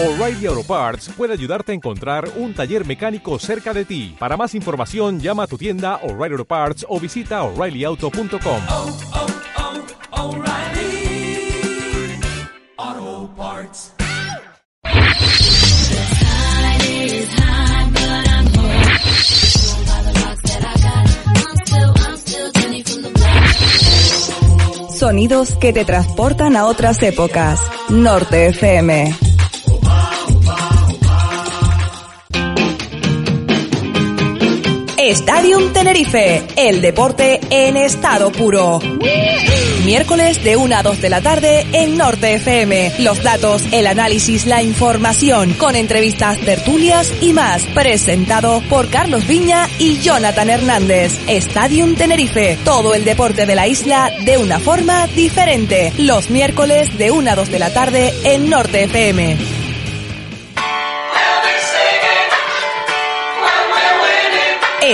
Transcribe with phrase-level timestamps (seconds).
[0.00, 4.14] O'Reilly Auto Parts puede ayudarte a encontrar un taller mecánico cerca de ti.
[4.16, 8.62] Para más información, llama a tu tienda O'Reilly Auto Parts o visita oreillyauto.com.
[8.68, 8.96] oh,
[12.78, 13.92] oh, Parts.
[24.96, 27.60] Sonidos que te transportan a otras épocas.
[27.88, 29.27] Norte FM.
[35.10, 38.78] Stadium Tenerife, el deporte en estado puro.
[39.86, 42.92] Miércoles de 1 a 2 de la tarde en Norte FM.
[42.98, 47.62] Los datos, el análisis, la información, con entrevistas, tertulias y más.
[47.74, 51.18] Presentado por Carlos Viña y Jonathan Hernández.
[51.26, 55.90] Stadium Tenerife, todo el deporte de la isla de una forma diferente.
[55.96, 59.57] Los miércoles de 1 a 2 de la tarde en Norte FM.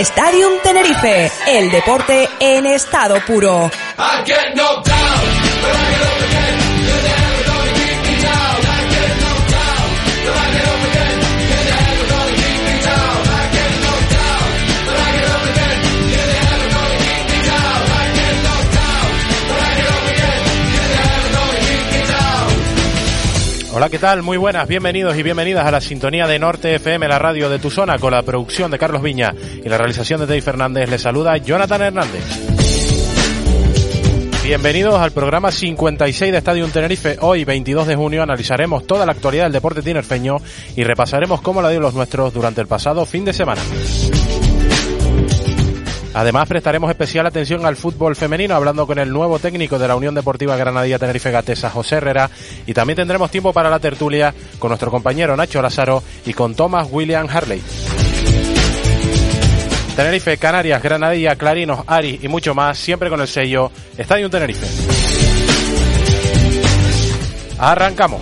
[0.01, 3.71] Stadium Tenerife, el deporte en estado puro.
[23.77, 24.23] Hola, ¿qué tal?
[24.23, 27.71] Muy buenas, bienvenidos y bienvenidas a la sintonía de Norte FM, la radio de tu
[27.71, 30.89] zona, con la producción de Carlos Viña y la realización de Dave Fernández.
[30.89, 32.23] Les saluda Jonathan Hernández.
[34.45, 37.17] Bienvenidos al programa 56 de Estadio Tenerife.
[37.21, 40.37] Hoy, 22 de junio, analizaremos toda la actualidad del deporte tinerfeño
[40.77, 43.61] y repasaremos cómo la dio los nuestros durante el pasado fin de semana.
[46.15, 50.15] Además, prestaremos especial atención al fútbol femenino, hablando con el nuevo técnico de la Unión
[50.15, 52.31] Deportiva Granadilla Tenerife Gatesa, José Herrera,
[52.67, 56.87] y también tendremos tiempo para la tertulia con nuestro compañero Nacho Lázaro y con Thomas
[56.91, 57.61] William Harley.
[59.97, 64.67] Tenerife, Canarias, Granadilla, Clarinos, Ari y mucho más, siempre con el sello Estadio Tenerife.
[67.59, 68.21] Arrancamos.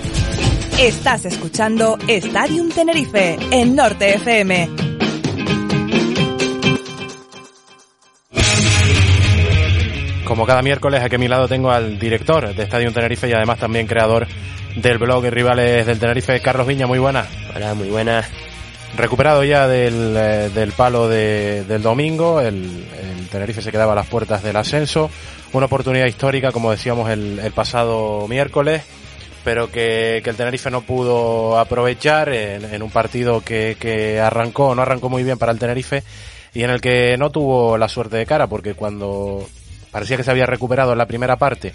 [0.78, 4.91] Estás escuchando Stadium Tenerife en Norte FM.
[10.42, 13.60] Como cada miércoles, aquí a mi lado tengo al director de Estadio Tenerife y además
[13.60, 14.26] también creador
[14.74, 16.88] del blog Rivales del Tenerife, Carlos Viña.
[16.88, 17.28] Muy buenas.
[17.54, 18.26] Hola, muy buenas.
[18.96, 23.94] Recuperado ya del, eh, del palo de- del domingo, el, el Tenerife se quedaba a
[23.94, 25.08] las puertas del ascenso.
[25.52, 28.82] Una oportunidad histórica, como decíamos el, el pasado miércoles,
[29.44, 34.74] pero que, que el Tenerife no pudo aprovechar en, en un partido que, que arrancó,
[34.74, 36.02] no arrancó muy bien para el Tenerife
[36.52, 39.46] y en el que no tuvo la suerte de cara, porque cuando
[39.92, 41.72] parecía que se había recuperado en la primera parte,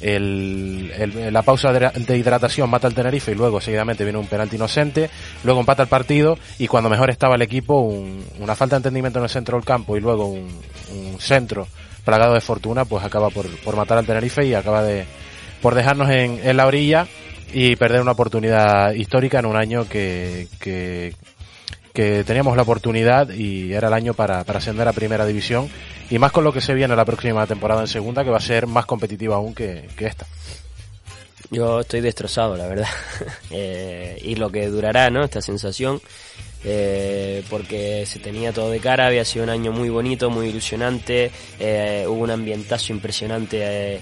[0.00, 4.56] el, el- la pausa de, hidratación mata al Tenerife y luego seguidamente viene un penalti
[4.56, 5.08] inocente,
[5.44, 9.18] luego empata el partido y cuando mejor estaba el equipo, un- una falta de entendimiento
[9.20, 10.48] en el centro del campo y luego un,
[10.92, 11.68] un centro
[12.04, 15.04] plagado de fortuna, pues acaba por, por matar al Tenerife y acaba de
[15.62, 17.06] por dejarnos en, en la orilla
[17.54, 21.14] y perder una oportunidad histórica en un año que, que,
[21.92, 25.68] que teníamos la oportunidad y era el año para, ascender a primera división
[26.10, 28.40] y más con lo que se viene la próxima temporada en segunda que va a
[28.40, 30.26] ser más competitiva aún que, esta.
[31.50, 32.88] Yo estoy destrozado, la verdad.
[33.54, 35.22] Eh, y lo que durará, ¿no?
[35.22, 36.00] Esta sensación.
[36.64, 41.30] eh, porque se tenía todo de cara, había sido un año muy bonito, muy ilusionante,
[41.58, 44.00] eh, hubo un ambientazo impresionante,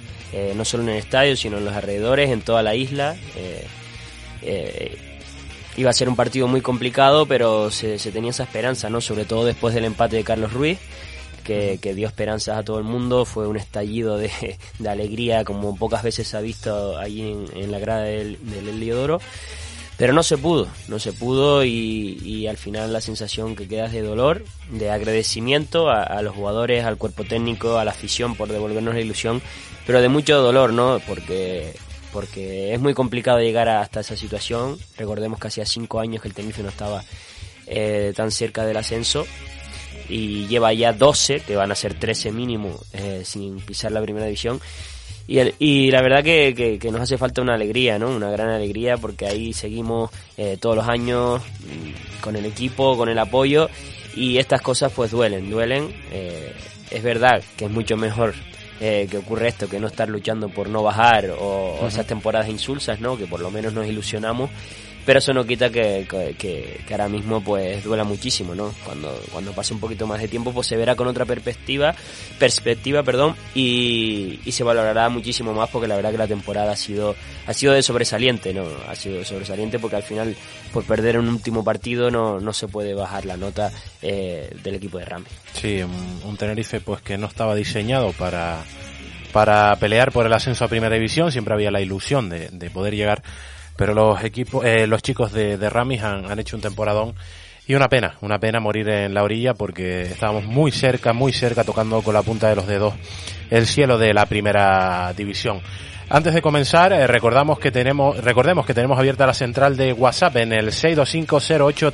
[0.54, 3.16] no solo en el estadio, sino en los alrededores, en toda la isla.
[5.80, 9.00] Iba a ser un partido muy complicado, pero se, tenía esa esperanza, ¿no?
[9.00, 10.78] Sobre todo después del empate de Carlos Ruiz,
[11.42, 14.30] que, dio esperanzas a todo el mundo, fue un estallido de,
[14.86, 19.18] alegría como pocas veces se ha visto allí en, la grada del, del.
[19.96, 23.86] Pero no se pudo, no se pudo y, y al final la sensación que queda
[23.86, 28.34] es de dolor, de agradecimiento a, a los jugadores, al cuerpo técnico, a la afición
[28.34, 29.42] por devolvernos la ilusión,
[29.86, 31.00] pero de mucho dolor, ¿no?
[31.06, 31.74] Porque,
[32.12, 34.78] porque es muy complicado llegar hasta esa situación.
[34.96, 37.02] Recordemos que hacía cinco años que el Tenerife no estaba
[37.66, 39.26] eh, tan cerca del ascenso
[40.08, 44.26] y lleva ya 12, que van a ser 13 mínimo, eh, sin pisar la primera
[44.26, 44.60] división.
[45.28, 48.08] Y, el- y la verdad que, que- nos hace falta una alegría, ¿no?
[48.10, 53.08] Una gran alegría porque ahí seguimos eh, todos los años mm, con el equipo, con
[53.08, 53.68] el apoyo
[54.16, 55.94] y estas cosas pues duelen, duelen.
[56.10, 56.52] Eh,
[56.90, 58.34] es verdad que es mucho mejor
[58.80, 62.48] eh, que ocurre esto que no estar luchando por no bajar o, o esas temporadas
[62.48, 63.16] insulsas, ¿no?
[63.16, 64.50] Que por lo menos nos ilusionamos.
[65.10, 66.06] Pero eso no quita que,
[66.38, 68.72] que, ahora mismo pues duela muchísimo, ¿no?
[68.84, 71.96] Cuando, cuando pase un poquito más de tiempo pues se verá con otra perspectiva,
[72.38, 76.76] perspectiva, perdón, y, y se valorará muchísimo más porque la verdad que la temporada ha
[76.76, 77.16] sido,
[77.48, 78.62] ha sido de sobresaliente, ¿no?
[78.88, 80.36] Ha sido de sobresaliente porque al final
[80.72, 83.72] por perder un último partido no, no se puede bajar la nota
[84.02, 85.26] eh, del equipo de Rami.
[85.54, 88.62] Sí, un, un Tenerife pues que no estaba diseñado para,
[89.32, 92.94] para pelear por el ascenso a Primera División, siempre había la ilusión de, de poder
[92.94, 93.24] llegar,
[93.80, 97.14] pero los equipos, eh, los chicos de, Ramis han, han hecho un temporadón
[97.66, 101.64] y una pena, una pena morir en la orilla porque estábamos muy cerca, muy cerca,
[101.64, 102.92] tocando con la punta de los dedos
[103.48, 105.62] el cielo de la Primera División.
[106.10, 110.36] Antes de comenzar, eh, recordamos que tenemos, recordemos que tenemos abierta la central de WhatsApp
[110.36, 111.38] en el 625
[111.70, 111.90] 08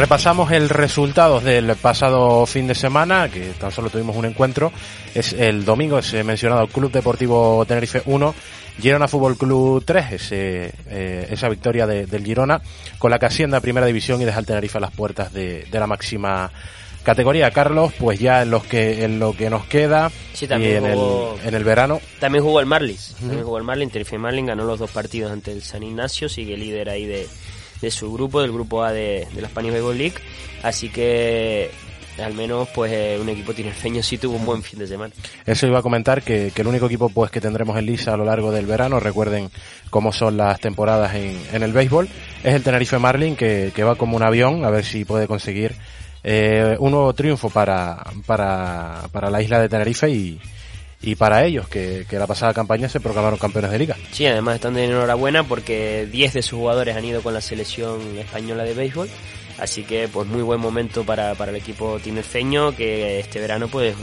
[0.00, 4.72] Repasamos el resultado del pasado fin de semana, que tan solo tuvimos un encuentro.
[5.14, 8.34] Es el domingo, ese mencionado Club Deportivo Tenerife 1,
[8.80, 12.62] Girona Fútbol Club 3, ese, eh, esa victoria de- del Girona,
[12.98, 15.64] con la que asciende a Primera División y deja al Tenerife a las puertas de,
[15.70, 16.50] de la máxima
[17.02, 17.50] categoría.
[17.50, 20.98] Carlos, pues ya en, los que, en lo que nos queda Sí, y en el,
[21.44, 24.78] en el verano, También jugó el Marlins, también jugó el Marlins, Tenerife Marlins ganó los
[24.78, 27.28] dos partidos ante el San Ignacio, sigue líder ahí de,
[27.80, 30.16] de su grupo, del grupo A de, de la Spanish Baseball League,
[30.62, 31.70] así que
[32.18, 35.14] al menos pues eh, un equipo tinerfeño sí tuvo un buen fin de semana.
[35.46, 38.16] Eso iba a comentar que, que el único equipo pues que tendremos en lisa a
[38.16, 39.50] lo largo del verano, recuerden
[39.88, 42.08] cómo son las temporadas en, en el béisbol,
[42.44, 45.74] es el Tenerife Marlin que, que va como un avión a ver si puede conseguir
[46.22, 50.38] eh, un nuevo triunfo para, para, para la isla de Tenerife y,
[51.02, 53.96] y para ellos que, que la pasada campaña se proclamaron campeones de liga.
[54.12, 58.18] Sí, además están de enhorabuena porque 10 de sus jugadores han ido con la selección
[58.18, 59.08] española de béisbol,
[59.58, 63.94] así que pues muy buen momento para, para el equipo tinerfeño que este verano pues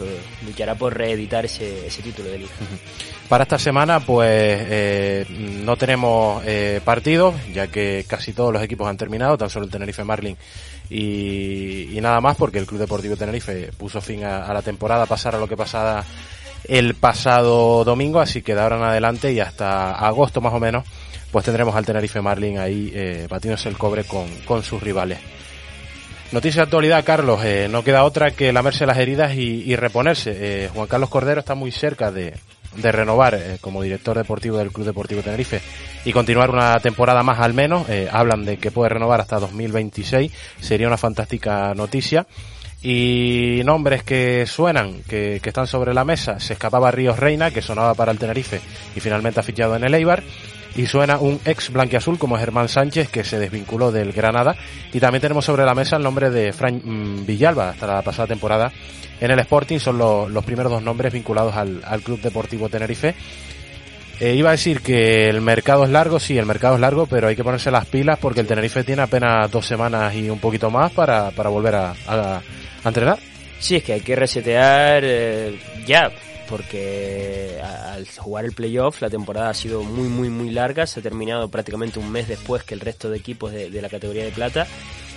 [0.45, 2.51] luchará por reeditar ese, ese título de liga.
[3.29, 8.87] Para esta semana, pues eh, no tenemos eh, partidos, ya que casi todos los equipos
[8.87, 10.37] han terminado, tan solo el Tenerife Marlin
[10.89, 15.05] y, y nada más, porque el Club Deportivo Tenerife puso fin a, a la temporada,
[15.05, 16.05] pasara lo que pasara
[16.67, 20.85] el pasado domingo, así que de ahora en adelante y hasta agosto más o menos,
[21.31, 25.19] pues tendremos al Tenerife Marlin ahí eh, batiéndose el cobre con, con sus rivales.
[26.31, 27.39] Noticia de actualidad, Carlos.
[27.43, 30.35] eh, no queda otra que lamerse las heridas y, y reponerse.
[30.65, 32.33] Eh, Juan Carlos Cordero está muy cerca de,
[32.75, 35.61] de renovar eh, como director deportivo del Club Deportivo Tenerife
[36.05, 37.87] y continuar una temporada más al menos.
[37.89, 40.31] Eh, hablan de que puede renovar hasta 2026.
[40.59, 42.27] Sería una fantástica noticia.
[42.81, 46.39] Y nombres que suenan, que, que están sobre la mesa.
[46.39, 48.61] Se escapaba Ríos Reina, que sonaba para el Tenerife
[48.95, 50.23] y finalmente ha fichado en el Eibar.
[50.75, 54.55] Y suena un ex blanquiazul como Germán Sánchez, que se desvinculó del Granada.
[54.93, 58.27] Y también tenemos sobre la mesa el nombre de Fran mm, Villalba, hasta la pasada
[58.27, 58.71] temporada
[59.19, 59.79] en el Sporting.
[59.79, 63.15] Son lo- los primeros dos nombres vinculados al, al Club Deportivo Tenerife.
[64.19, 67.27] Eh, iba a decir que el mercado es largo, sí, el mercado es largo, pero
[67.27, 70.71] hay que ponerse las pilas porque el Tenerife tiene apenas dos semanas y un poquito
[70.71, 72.41] más para, para volver a, a-
[72.83, 73.19] entrenar.
[73.59, 76.09] Sí, es que hay que resetear eh, ya,
[76.49, 81.03] porque al jugar el playoff la temporada ha sido muy, muy, muy larga, se ha
[81.03, 84.31] terminado prácticamente un mes después que el resto de equipos de, de la categoría de
[84.31, 84.65] plata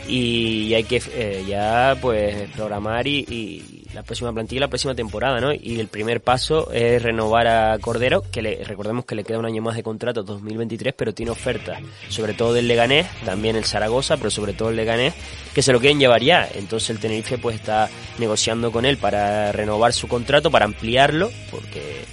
[0.08, 5.52] y hay que eh, ya pues programar y la próxima plantilla, la próxima temporada, ¿no?
[5.52, 9.46] Y el primer paso es renovar a Cordero, que le, recordemos que le queda un
[9.46, 14.16] año más de contrato, 2023, pero tiene ofertas, sobre todo del Leganés, también el Zaragoza,
[14.16, 15.14] pero sobre todo el Leganés,
[15.54, 16.48] que se lo quieren llevar ya.
[16.54, 17.88] Entonces el Tenerife pues está
[18.18, 22.04] negociando con él para renovar su contrato, para ampliarlo, porque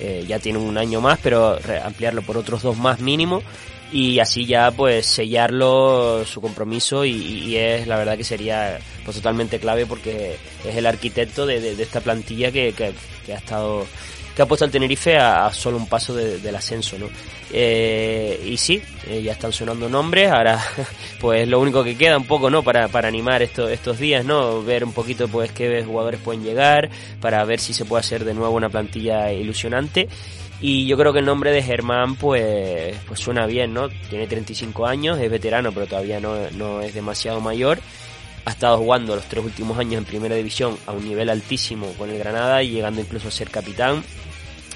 [0.00, 3.42] eh, ya tiene un año más, pero ampliarlo por otros dos más mínimo
[3.92, 9.16] y así ya pues sellarlo su compromiso y, y es la verdad que sería pues
[9.16, 12.92] totalmente clave porque es el arquitecto de, de- de esta plantilla que, que-
[13.24, 13.86] que ha estado
[14.36, 17.08] que ha puesto al Tenerife a, solo un paso de- del ascenso, ¿no?
[17.52, 20.62] Eh, y sí, eh, ya están sonando nombres, ahora
[21.20, 22.62] pues lo único que queda un poco, ¿no?
[22.62, 24.62] Para, para animar estos, estos días, ¿no?
[24.62, 26.88] Ver un poquito pues qué jugadores pueden llegar,
[27.20, 30.08] para ver si se puede hacer de nuevo una plantilla ilusionante.
[30.60, 33.88] Y yo creo que el nombre de Germán pues, pues suena bien, ¿no?
[33.88, 37.78] Tiene 35 años, es veterano, pero todavía no, no es demasiado mayor.
[38.44, 42.10] Ha estado jugando los tres últimos años en primera división a un nivel altísimo con
[42.10, 44.02] el Granada y llegando incluso a ser capitán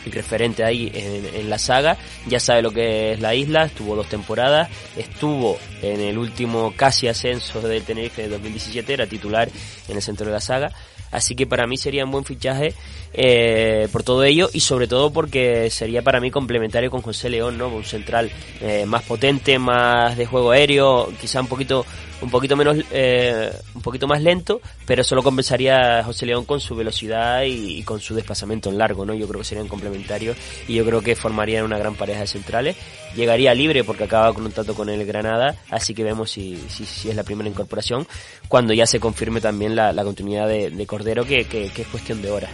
[0.04, 1.96] y referente ahí en, en la saga.
[2.28, 7.08] Ya sabe lo que es la isla, estuvo dos temporadas, estuvo en el último casi
[7.08, 9.48] ascenso del Tenerife de 2017, era titular
[9.88, 10.72] en el centro de la saga.
[11.10, 12.74] Así que para mí sería un buen fichaje
[13.14, 17.58] eh, por todo ello y sobre todo porque sería para mí complementario con José León,
[17.58, 17.68] ¿no?
[17.68, 21.84] Un central eh, más potente, más de juego aéreo, quizá un poquito
[22.22, 26.76] un poquito menos eh, un poquito más lento pero solo compensaría José León con su
[26.76, 30.36] velocidad y, y con su desplazamiento en largo no yo creo que serían complementarios
[30.68, 32.76] y yo creo que formarían una gran pareja de centrales.
[33.16, 36.86] Llegaría libre porque acaba con un trato con el Granada así que vemos si, si,
[36.86, 38.06] si es la primera incorporación
[38.48, 41.88] cuando ya se confirme también la, la continuidad de, de Cordero que, que, que es
[41.88, 42.50] cuestión de horas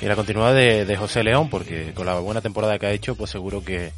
[0.00, 3.30] Y la continuidad de, José León, porque con la buena temporada que ha hecho, pues
[3.30, 3.92] seguro que,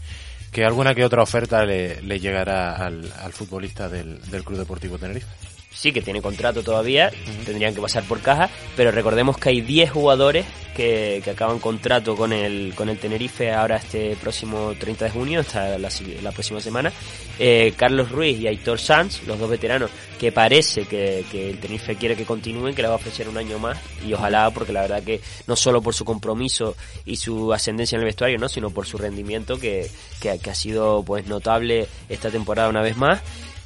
[0.50, 4.98] que alguna que otra oferta le, le llegará al, al futbolista del, del Club Deportivo
[4.98, 5.26] Tenerife.
[5.72, 7.10] Sí que tiene contrato todavía,
[7.44, 12.16] tendrían que pasar por caja, pero recordemos que hay 10 jugadores que, que acaban contrato
[12.16, 15.88] con el, con el Tenerife ahora este próximo 30 de junio, hasta la,
[16.22, 16.92] la próxima semana.
[17.38, 21.96] Eh, Carlos Ruiz y Aitor Sanz, los dos veteranos, que parece que, que el Tenerife
[21.96, 24.82] quiere que continúen, que le va a ofrecer un año más, y ojalá, porque la
[24.82, 28.48] verdad que no solo por su compromiso y su ascendencia en el vestuario, ¿no?
[28.48, 32.96] sino por su rendimiento que, que, que ha sido pues notable esta temporada una vez
[32.96, 33.20] más.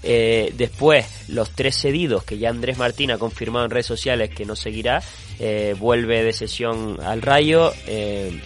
[0.05, 4.45] Eh, después, los tres cedidos que ya Andrés Martín ha confirmado en redes sociales que
[4.45, 5.03] no seguirá,
[5.39, 7.73] eh, vuelve de sesión al Rayo.
[7.87, 8.39] eh,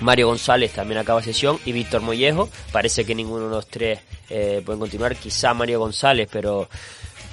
[0.00, 2.50] Mario González también acaba sesión y Víctor Mollejo.
[2.72, 5.16] Parece que ninguno de los tres eh, pueden continuar.
[5.16, 6.68] Quizá Mario González, pero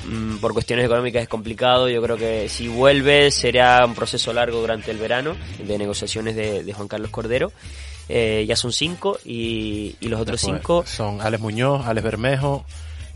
[0.08, 1.90] mm, por cuestiones económicas es complicado.
[1.90, 6.64] Yo creo que si vuelve será un proceso largo durante el verano de negociaciones de,
[6.64, 7.52] de Juan Carlos Cordero.
[8.10, 12.66] Eh, ya son cinco y, y los otros Después cinco Son Alex Muñoz, Alex Bermejo,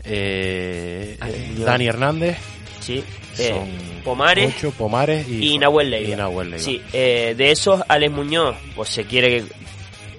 [0.06, 1.52] eh, eh.
[1.58, 2.38] Dani Hernández,
[2.80, 3.02] Sí.
[3.38, 6.12] Eh, son Pomares ocho, Pomares y, y Nahuel Leiva.
[6.12, 6.64] y Nahuel Leiva.
[6.64, 9.44] Sí, eh, de esos, Alex Muñoz, pues se quiere que,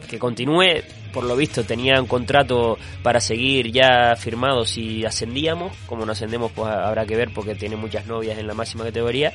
[0.09, 0.83] que continúe.
[1.13, 5.73] Por lo visto, tenía un contrato para seguir ya firmado si ascendíamos.
[5.87, 9.33] Como no ascendemos, pues habrá que ver porque tiene muchas novias en la máxima categoría.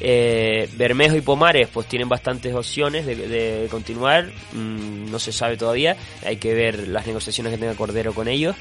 [0.00, 4.26] Eh, Bermejo y Pomares, pues tienen bastantes opciones de, de continuar.
[4.52, 5.96] Mm, no se sabe todavía.
[6.26, 8.54] Hay que ver las negociaciones que tenga Cordero con ellos.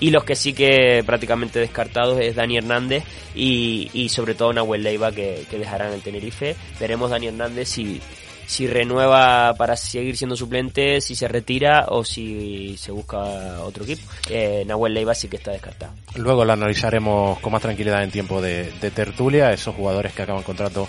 [0.00, 4.82] Y los que sí que prácticamente descartados es Dani Hernández y, y sobre todo Nahuel
[4.82, 6.54] Leiva que, que dejarán el Tenerife.
[6.78, 8.00] Veremos Dani Hernández si,
[8.46, 13.18] si renueva para seguir siendo suplente, si se retira o si se busca
[13.62, 14.02] otro equipo.
[14.30, 15.92] Eh, Nahuel Leiva sí que está descartado.
[16.14, 20.44] Luego lo analizaremos con más tranquilidad en tiempo de, de tertulia, esos jugadores que acaban
[20.44, 20.88] contrato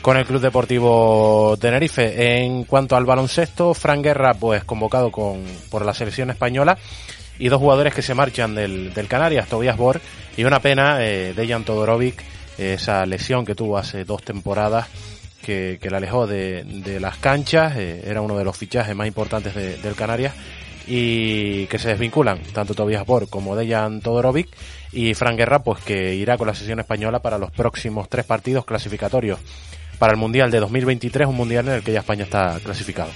[0.00, 2.42] con el Club Deportivo Tenerife.
[2.42, 6.76] En cuanto al baloncesto, Fran Guerra, pues convocado con, por la selección española,
[7.38, 10.00] y dos jugadores que se marchan del, del Canarias, Tobias Bor,
[10.36, 12.20] y una pena, eh, Dejan Todorovic,
[12.58, 14.86] eh, esa lesión que tuvo hace dos temporadas,
[15.42, 19.06] que, que la alejó de, de las canchas, eh, era uno de los fichajes más
[19.06, 20.32] importantes de- del Canarias,
[20.86, 24.48] y que se desvinculan tanto Tobias Bor como Dejan Todorovic
[24.92, 28.66] y Fran Guerra pues que irá con la sesión española para los próximos tres partidos
[28.66, 29.38] clasificatorios
[29.98, 33.10] para el Mundial de 2023, un Mundial en el que ya España está clasificado.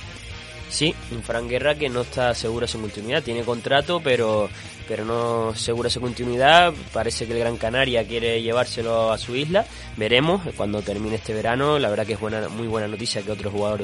[0.68, 4.48] Sí, un Fran Guerra que no está segura su continuidad, tiene contrato, pero,
[4.86, 6.74] pero no segura su continuidad.
[6.92, 9.64] Parece que el Gran Canaria quiere llevárselo a su isla.
[9.96, 11.78] Veremos cuando termine este verano.
[11.78, 13.82] La verdad que es buena, muy buena noticia que otro jugador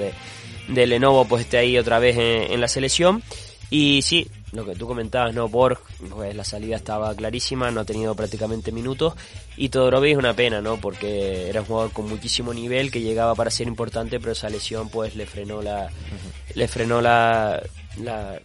[0.69, 3.23] de, Lenovo pues esté ahí otra vez en la selección.
[3.71, 5.49] Y sí, lo que tú comentabas, ¿no?
[5.49, 5.79] Borg,
[6.11, 9.15] pues la salida estaba clarísima, no ha tenido prácticamente minutos.
[9.57, 10.77] Y Todorovic es una pena, ¿no?
[10.81, 14.89] Porque era un jugador con muchísimo nivel que llegaba para ser importante, pero esa lesión
[14.89, 15.91] pues le frenó la,
[16.55, 17.61] le frenó la,
[18.03, 18.39] la-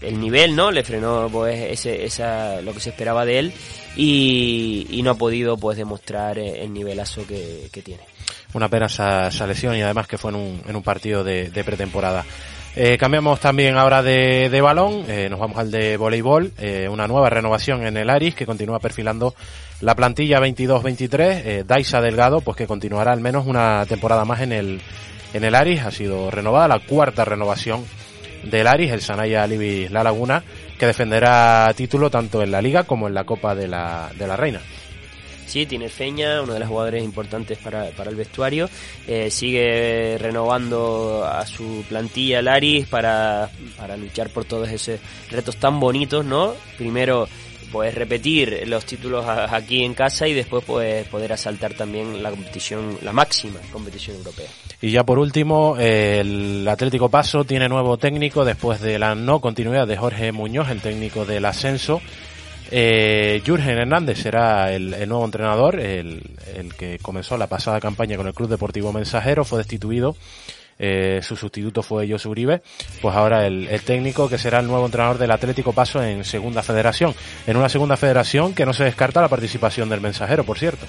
[0.00, 0.70] el nivel, ¿no?
[0.70, 3.52] Le frenó pues ese, esa, lo que se esperaba de él
[3.96, 8.02] y, y no ha podido pues demostrar eh, el nivelazo que, que tiene.
[8.52, 11.48] Una pena esa, esa lesión y además que fue en un, en un partido de,
[11.50, 12.24] de pretemporada.
[12.76, 17.06] Eh, cambiamos también ahora de, de balón, eh, nos vamos al de voleibol, eh, una
[17.06, 19.34] nueva renovación en el Aris que continúa perfilando
[19.80, 24.50] la plantilla 22-23, eh, Daisa Delgado, pues que continuará al menos una temporada más en
[24.50, 24.80] el,
[25.32, 27.84] en el Aris, ha sido renovada la cuarta renovación
[28.42, 30.42] del Aris, el Sanaya Libis La Laguna,
[30.76, 34.36] que defenderá título tanto en la Liga como en la Copa de la, de la
[34.36, 34.60] Reina.
[35.46, 38.68] Sí, tiene Feña, uno de los jugadores importantes para, para el vestuario.
[39.06, 44.98] Eh, sigue renovando a su plantilla Laris para, para luchar por todos esos
[45.30, 46.54] retos tan bonitos, ¿no?
[46.76, 47.28] Primero,
[47.74, 52.98] pues repetir los títulos aquí en casa y después pues poder asaltar también la competición,
[53.02, 54.46] la máxima competición europea.
[54.80, 59.88] Y ya por último, el Atlético Paso tiene nuevo técnico después de la no continuidad
[59.88, 62.00] de Jorge Muñoz, el técnico del ascenso.
[62.70, 66.22] Eh, Jürgen Hernández será el, nuevo entrenador, el,
[66.56, 70.16] el que comenzó la pasada campaña con el Club Deportivo Mensajero, fue destituido.
[70.78, 72.62] eh, su sustituto fue Josu Uribe,
[73.00, 77.14] pues ahora el, técnico que será el nuevo entrenador del Atlético Paso en segunda federación,
[77.46, 80.86] en una segunda federación que no se descarta la participación del mensajero, por cierto.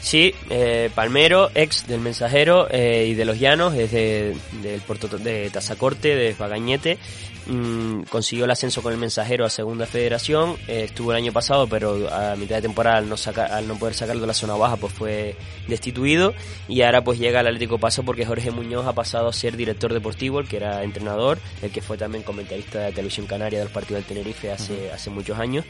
[0.00, 5.08] Sí, eh, Palmero, ex del Mensajero eh, y de los Llanos, es de, del puerto
[5.08, 6.98] de Tazacorte, de Fagañete.
[7.46, 10.56] Mm, consiguió el ascenso con el Mensajero a Segunda Federación.
[10.66, 13.78] eh, estuvo el año pasado, pero a mitad de temporada, al no, saca- al no
[13.78, 15.36] poder sacarlo de la zona baja, pues fue
[15.68, 16.32] destituido.
[16.68, 19.92] Y ahora pues llega al Atlético Paso porque Jorge Muñoz ha pasado a ser director
[19.92, 23.96] deportivo, el que era entrenador, el que fue también comentarista de Televisión Canaria del partido
[23.96, 25.64] del Tenerife hace, hace muchos años.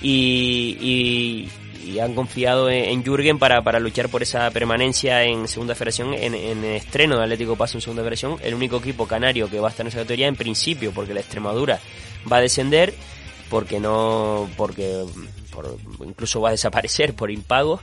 [0.00, 1.48] Y, y-
[1.84, 6.14] y han confiado en, en Jürgen para, para luchar por esa permanencia en segunda federación,
[6.14, 9.68] en, el estreno de Atlético Paso en segunda federación, el único equipo canario que va
[9.68, 11.80] a estar en esa categoría en principio, porque la Extremadura
[12.30, 12.94] va a descender,
[13.50, 15.04] porque no, porque
[15.50, 17.80] por- incluso va a desaparecer por impagos,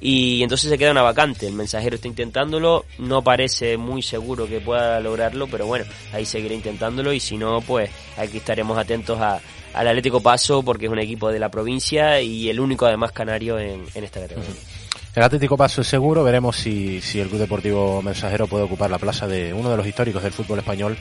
[0.00, 1.46] y entonces se queda una vacante.
[1.46, 6.54] El mensajero está intentándolo, no parece muy seguro que pueda lograrlo, pero bueno, ahí seguirá
[6.54, 9.40] intentándolo, y si no, pues aquí estaremos atentos a,
[9.74, 13.58] al Atlético Paso, porque es un equipo de la provincia y el único además canario
[13.58, 14.50] en, en esta categoría.
[15.14, 18.98] El Atlético Paso es seguro, veremos si, si el Club Deportivo Mensajero puede ocupar la
[18.98, 20.96] plaza de uno de los históricos del fútbol español,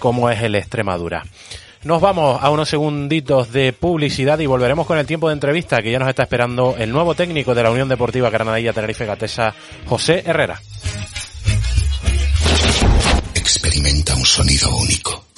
[0.00, 1.22] como es el Extremadura.
[1.84, 5.90] Nos vamos a unos segunditos de publicidad y volveremos con el tiempo de entrevista que
[5.90, 9.54] ya nos está esperando el nuevo técnico de la Unión Deportiva Granadilla Tenerife Gatesa,
[9.86, 10.60] José Herrera.
[13.34, 15.31] Experimenta un sonido único.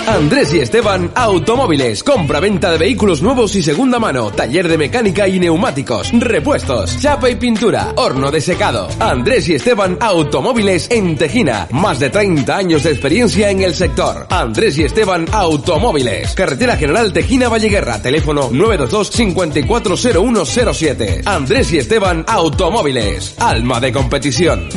[0.07, 2.03] Andrés y Esteban Automóviles.
[2.03, 4.31] Compra-venta de vehículos nuevos y segunda mano.
[4.33, 6.11] Taller de mecánica y neumáticos.
[6.13, 6.99] Repuestos.
[6.99, 7.93] Chapa y pintura.
[7.97, 8.89] Horno de secado.
[8.99, 11.69] Andrés y Esteban Automóviles en Tejina.
[11.71, 14.27] Más de 30 años de experiencia en el sector.
[14.29, 16.35] Andrés y Esteban Automóviles.
[16.35, 18.03] Carretera General Tejina Valleguerra.
[18.03, 21.23] Teléfono 922 540107.
[21.25, 23.37] Andrés y Esteban Automóviles.
[23.39, 24.69] Alma de competición.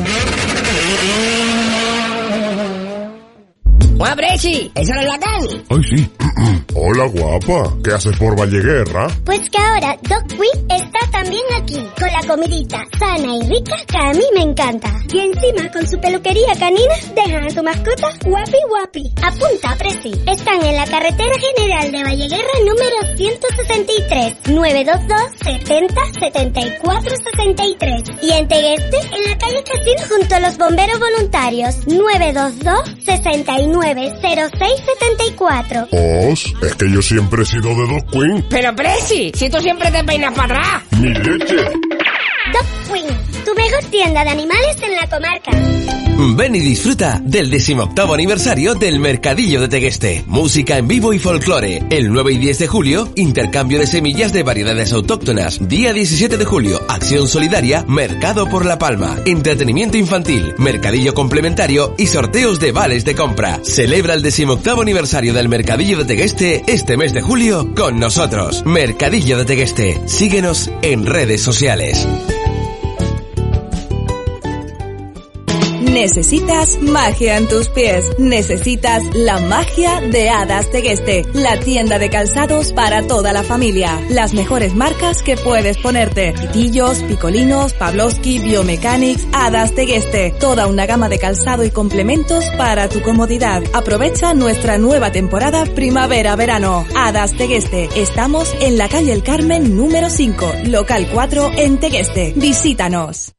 [3.98, 4.72] ¡Hola, Brechi!
[4.76, 5.64] ¿Eso no es la Cani?
[5.70, 6.10] Ay, sí.
[6.76, 7.74] Hola, guapa.
[7.84, 9.08] ¿Qué haces por Valleguerra?
[9.24, 13.98] Pues que ahora Dog Queen está también aquí, con la comidita sana y rica que
[13.98, 14.92] a mí me encanta.
[15.12, 19.04] Y encima, con su peluquería canina, dejan a tu mascota guapi guapi.
[19.24, 20.12] Apunta, Preci.
[20.28, 28.04] Están en la carretera general de Valleguerra número 163, 922 70 74 63.
[28.22, 34.52] Y en Tegueste, en la calle Casino junto a los bomberos voluntarios, 922 69 06
[35.00, 35.88] 74.
[36.62, 38.46] Es que yo siempre he sido de Dog Queen.
[38.50, 40.84] Pero, Preci, si tú siempre te peinas para atrás.
[41.00, 41.56] Mi leche.
[41.56, 45.52] Dog Queen, tu mejor tienda de animales en la comarca.
[46.36, 50.24] Ven y disfruta del decimoctavo aniversario del Mercadillo de Tegueste.
[50.28, 51.84] Música en vivo y folclore.
[51.90, 55.60] El 9 y 10 de julio, intercambio de semillas de variedades autóctonas.
[55.68, 59.18] Día 17 de julio, acción solidaria, Mercado por la Palma.
[59.26, 63.60] Entretenimiento infantil, mercadillo complementario y sorteos de vales de compra.
[63.64, 68.66] Celebra el decimoctavo aniversario del Mercadillo de Tegueste este mes de julio con nosotros.
[68.66, 70.02] Mercadillo de Tegueste.
[70.08, 72.08] Síguenos en redes sociales.
[75.96, 78.04] Necesitas magia en tus pies.
[78.20, 84.06] Necesitas la magia de Hadas Tegueste, la tienda de calzados para toda la familia.
[84.10, 86.34] Las mejores marcas que puedes ponerte.
[86.34, 90.36] Pitillos, Picolinos, Pavlovsky, Biomechanics, Hadas Tegueste.
[90.38, 93.64] Toda una gama de calzado y complementos para tu comodidad.
[93.72, 96.86] Aprovecha nuestra nueva temporada primavera-verano.
[96.94, 97.88] Hadas Tegueste.
[97.96, 102.34] Estamos en la calle El Carmen número 5, local 4 en Tegueste.
[102.36, 103.35] Visítanos.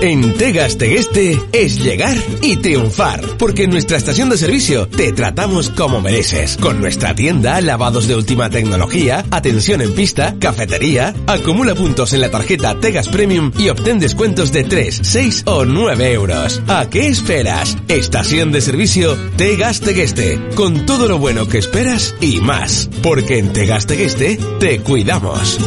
[0.00, 5.70] En Tegas Tegueste es llegar y triunfar, porque en nuestra estación de servicio te tratamos
[5.70, 12.12] como mereces, con nuestra tienda, lavados de última tecnología, atención en pista, cafetería, acumula puntos
[12.12, 16.62] en la tarjeta Tegas Premium y obtén descuentos de 3, 6 o 9 euros.
[16.68, 17.76] ¿A qué esperas?
[17.88, 23.52] Estación de servicio Tegas Tegueste, con todo lo bueno que esperas y más, porque en
[23.52, 25.58] Tegas Tegueste te cuidamos.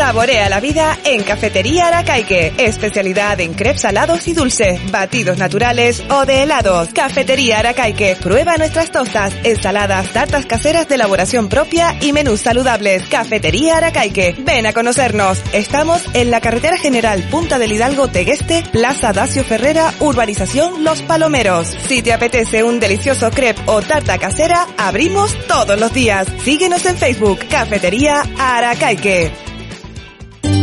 [0.00, 2.54] Saborea la vida en Cafetería Aracaique.
[2.56, 6.88] Especialidad en crepes salados y dulces, batidos naturales o de helados.
[6.94, 8.16] Cafetería Aracaique.
[8.18, 13.02] Prueba nuestras tostas, ensaladas, tartas caseras de elaboración propia y menús saludables.
[13.10, 14.34] Cafetería Aracaique.
[14.38, 15.42] Ven a conocernos.
[15.52, 21.76] Estamos en la carretera general Punta del Hidalgo Tegueste, Plaza Dacio Ferrera, Urbanización Los Palomeros.
[21.88, 26.26] Si te apetece un delicioso crepe o tarta casera, abrimos todos los días.
[26.42, 29.49] Síguenos en Facebook, Cafetería Aracaique.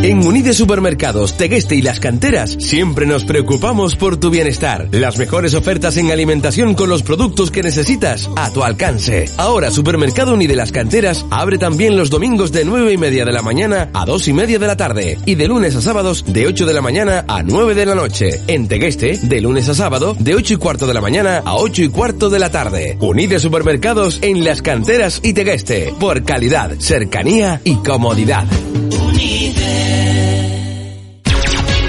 [0.03, 4.87] En Unide Supermercados, Tegueste y Las Canteras siempre nos preocupamos por tu bienestar.
[4.91, 9.25] Las mejores ofertas en alimentación con los productos que necesitas a tu alcance.
[9.37, 13.41] Ahora Supermercado Unide Las Canteras abre también los domingos de 9 y media de la
[13.41, 16.67] mañana a 2 y media de la tarde y de lunes a sábados de 8
[16.67, 18.39] de la mañana a 9 de la noche.
[18.47, 21.83] En Tegueste, de lunes a sábado de 8 y cuarto de la mañana a 8
[21.83, 22.97] y cuarto de la tarde.
[23.01, 28.45] Unide Supermercados en Las Canteras y Tegueste por calidad, cercanía y comodidad.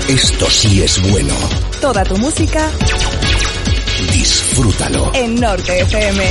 [0.09, 1.35] Esto sí es bueno.
[1.81, 2.71] Toda tu música
[4.13, 5.11] Disfrútalo.
[5.15, 6.25] en Norte FM.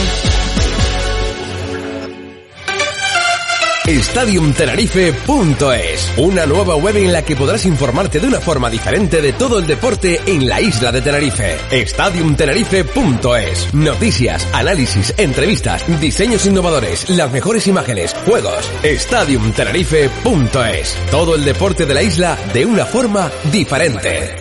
[3.88, 9.60] StadiumTenerife.es, una nueva web en la que podrás informarte de una forma diferente de todo
[9.60, 11.56] el deporte en la isla de Tenerife.
[11.86, 18.70] StadiumTenerife.es, noticias, análisis, entrevistas, diseños innovadores, las mejores imágenes, juegos.
[18.84, 24.36] StadiumTenerife.es, todo el deporte de la isla de una forma diferente.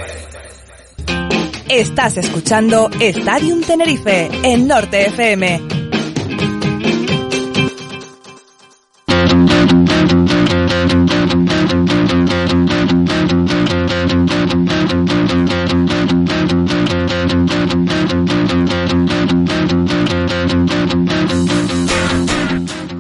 [1.68, 5.75] Estás escuchando Stadium Tenerife en Norte FM.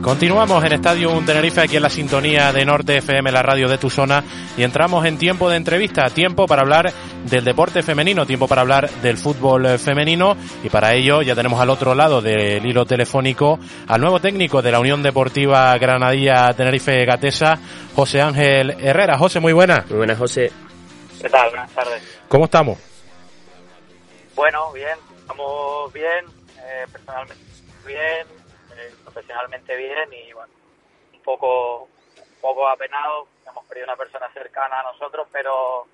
[0.06, 3.90] Continuamos en Estadio Tenerife, aquí en la sintonía de Norte FM, la radio de tu
[3.90, 4.22] zona,
[4.56, 6.92] y entramos en tiempo de entrevista, tiempo para hablar
[7.24, 11.70] del deporte femenino, tiempo para hablar del fútbol femenino, y para ello ya tenemos al
[11.70, 17.58] otro lado del hilo telefónico al nuevo técnico de la Unión Deportiva Granadilla Tenerife Gatesa,
[17.96, 19.18] José Ángel Herrera.
[19.18, 19.86] José, muy buena.
[19.88, 20.52] Muy buenas, José.
[21.20, 21.50] ¿Qué tal?
[21.50, 22.20] Buenas tardes.
[22.28, 22.78] ¿Cómo estamos?
[24.36, 26.26] Bueno, bien, estamos bien,
[26.58, 27.42] eh, personalmente
[27.84, 28.45] bien,
[29.16, 30.52] profesionalmente bien y bueno,
[31.14, 35.86] un poco, un poco apenado, hemos perdido una persona cercana a nosotros, pero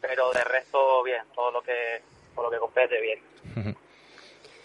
[0.00, 2.00] pero de resto bien, todo lo que
[2.34, 3.76] todo lo que compete bien.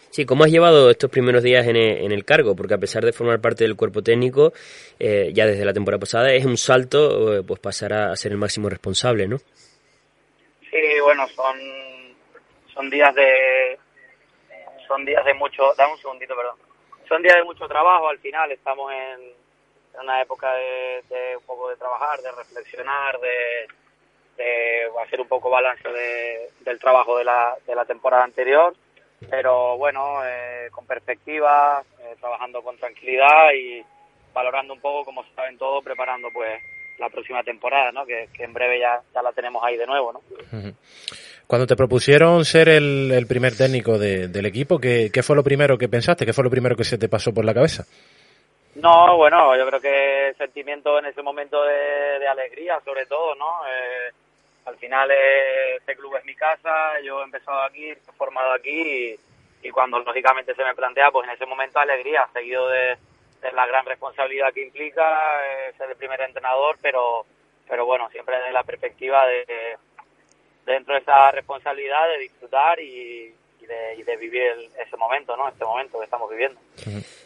[0.10, 2.56] Sí, ¿cómo has llevado estos primeros días en el, en el cargo?
[2.56, 4.52] Porque a pesar de formar parte del cuerpo técnico,
[5.00, 8.38] eh, ya desde la temporada pasada, es un salto eh, pues pasar a ser el
[8.38, 9.38] máximo responsable, ¿no?
[10.70, 11.58] Sí, bueno, son
[12.74, 13.78] son días de
[14.88, 16.71] son días de mucho, dame un segundito, perdón.
[17.12, 19.34] Son días de mucho trabajo, al final estamos en,
[20.02, 23.68] una época de, un poco de trabajar, de reflexionar, de,
[24.42, 28.74] de hacer un poco balance de- del trabajo de la, de la temporada anterior,
[29.30, 33.84] pero bueno, eh, con perspectiva, eh, trabajando con tranquilidad y
[34.34, 36.64] valorando un poco, como saben todos, preparando pues
[36.98, 38.06] la próxima temporada, ¿no?
[38.06, 40.22] Que en breve ya, ya la tenemos ahí de nuevo, ¿no?
[41.52, 45.44] Cuando te propusieron ser el, el primer técnico de- del equipo, ¿qué, ¿qué fue lo
[45.44, 46.26] primero que pensaste?
[46.26, 47.84] ¿Qué fue lo primero que se te pasó por la cabeza?
[48.76, 53.68] No, bueno, yo creo que sentimiento en ese momento de, alegría, sobre todo, ¿no?
[53.68, 54.14] Eh,
[54.64, 59.20] al final eh, este club es mi casa, yo he empezado aquí, he formado aquí
[59.62, 62.96] y, cuando lógicamente se me plantea, pues en ese momento alegría, seguido de,
[63.54, 65.04] la gran responsabilidad que implica
[65.44, 67.26] eh, ser el primer entrenador, pero
[67.68, 69.78] pero bueno, siempre desde la perspectiva de-
[70.66, 75.36] dentro de esa responsabilidad de disfrutar y, y de, y de vivir el- ese momento,
[75.38, 75.48] ¿no?
[75.50, 76.60] Este momento que estamos viviendo.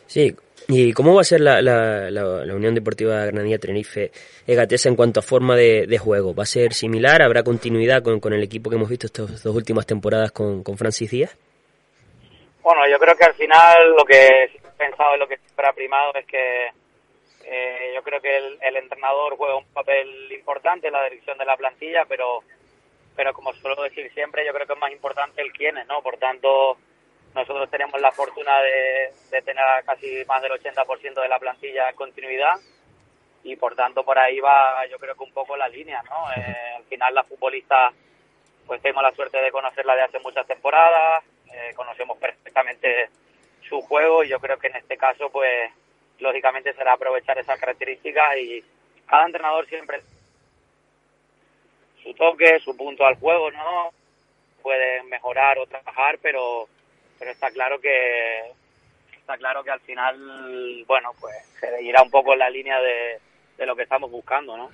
[0.08, 0.36] Sí,
[0.67, 4.12] ¿y cómo va a ser la, la, la- la Unión Deportiva Granadilla Tenerife
[4.45, 6.34] Egatesa en cuanto a forma de, de juego?
[6.36, 7.21] ¿Va a ser similar?
[7.21, 10.78] ¿Habrá continuidad con, con el equipo que hemos visto estas dos últimas temporadas con, con
[10.78, 11.38] Francis Díaz?
[12.62, 15.74] Bueno, yo creo que al final lo que he pensado y lo que siempre ha
[15.74, 16.67] primado es que
[17.48, 21.45] eh, yo creo que el, el entrenador juega un papel importante en la dirección de
[21.45, 22.39] la plantilla, pero
[23.15, 26.01] pero como suelo decir siempre, yo creo que es más importante el quién es, ¿no?
[26.01, 26.78] Por tanto,
[27.34, 31.95] nosotros tenemos la fortuna de, de tener casi más del 80% de la plantilla en
[31.95, 32.56] continuidad
[33.45, 36.32] y por tanto por ahí va yo creo que un poco la línea, ¿no?
[36.36, 37.91] Eh, al final la futbolista
[38.65, 41.23] pues tengo la suerte de conocerla de hace muchas temporadas,
[41.54, 43.10] eh, conocemos perfectamente
[43.69, 45.71] su juego y yo creo que en este caso pues
[46.17, 48.63] lógicamente será aprovechar esas características y
[49.06, 50.01] cada entrenador siempre
[52.06, 53.89] su toque, su punto al juego, ¿no?
[54.62, 56.70] Pueden mejorar o trabajar, pero
[57.20, 58.52] pero está claro que
[59.18, 63.20] está claro que al final, bueno, pues se irá un poco en la línea de,
[63.58, 64.70] de lo que estamos buscando, ¿no?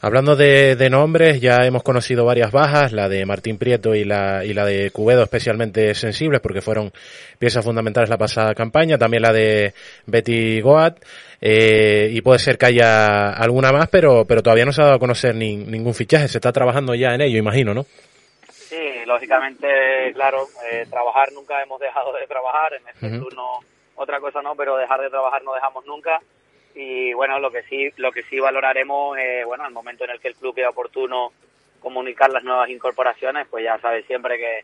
[0.00, 4.44] Hablando de, de, nombres, ya hemos conocido varias bajas, la de Martín Prieto y la,
[4.44, 6.92] y la de Cubedo especialmente sensibles porque fueron
[7.38, 9.74] piezas fundamentales la pasada campaña, también la de
[10.06, 11.04] Betty Goat,
[11.40, 14.96] eh, y puede ser que haya alguna más, pero, pero todavía no se ha dado
[14.96, 17.84] a conocer ni, ningún fichaje, se está trabajando ya en ello, imagino, ¿no?
[18.50, 19.66] Sí, lógicamente,
[20.14, 23.22] claro, eh, trabajar nunca hemos dejado de trabajar, en este uh -huh.
[23.24, 23.42] turno
[23.96, 26.20] otra cosa no, pero dejar de trabajar no dejamos nunca
[26.78, 30.20] y bueno lo que sí lo que sí valoraremos eh, bueno al momento en el
[30.20, 31.32] que el club vea oportuno
[31.80, 34.60] comunicar las nuevas incorporaciones pues ya sabes siempre que,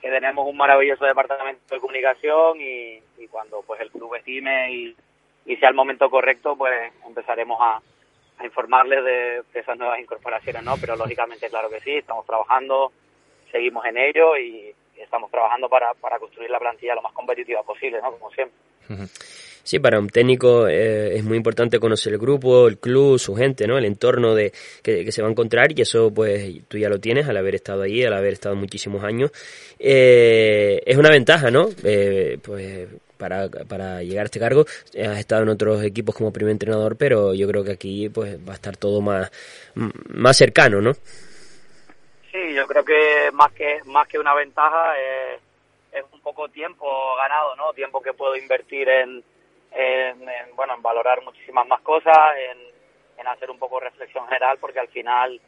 [0.00, 4.96] que tenemos un maravilloso departamento de comunicación y, y cuando pues el club estime y,
[5.46, 7.82] y, sea el momento correcto pues empezaremos a,
[8.38, 12.92] a informarles de, esas nuevas incorporaciones no pero lógicamente claro que sí estamos trabajando
[13.50, 18.02] seguimos en ello y, estamos trabajando para, para construir la plantilla lo más competitiva posible
[18.02, 18.58] no como siempre.
[18.90, 19.06] Uh.
[19.68, 23.66] Sí, para un técnico eh, es muy importante conocer el grupo, el club, su gente,
[23.66, 23.76] ¿no?
[23.76, 24.50] El entorno de
[24.82, 27.82] que, se va a encontrar y eso pues tú ya lo tienes al haber estado
[27.82, 29.30] allí, al haber estado muchísimos años.
[29.78, 31.68] Eh, es una ventaja, ¿no?
[31.84, 36.52] Eh, pues para, para llegar a este cargo has estado en otros equipos como primer
[36.52, 39.30] entrenador, pero yo creo que aquí pues va a estar todo más,
[39.74, 40.94] más cercano, ¿no?
[42.32, 44.94] Sí, yo creo que más que, más que una ventaja
[45.92, 47.74] es un poco tiempo ganado, ¿no?
[47.74, 49.22] Tiempo que puedo invertir en
[49.72, 52.78] en, en, bueno en valorar muchísimas más cosas en,
[53.26, 55.38] hacer un poco reflexión general porque al final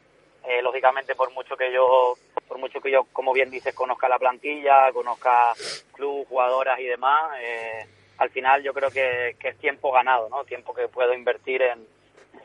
[0.47, 2.15] eh, lógicamente por mucho que yo
[2.47, 5.55] por mucho que yo como bien dices conozca la plantilla conozca
[5.93, 7.87] club jugadoras y demás eh,
[8.19, 11.87] al final yo creo que, que, es tiempo ganado no tiempo que puedo invertir en,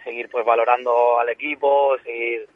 [0.06, 2.48] seguir pues valorando al equipo seguir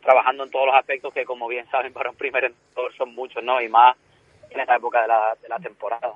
[0.00, 3.42] trabajando en todos los aspectos que como bien saben para un primer entrenador son muchos
[3.42, 3.96] no y más
[4.50, 6.12] en esta época de la, de la temporada.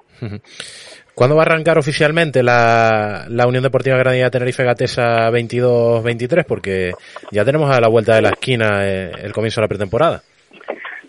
[1.15, 6.45] ¿Cuándo va a arrancar oficialmente la, la Unión Deportiva Granadilla Tenerife Gatesa 22-23?
[6.47, 6.93] Porque
[7.31, 10.23] ya tenemos a la vuelta de la esquina eh, el comienzo de la pretemporada.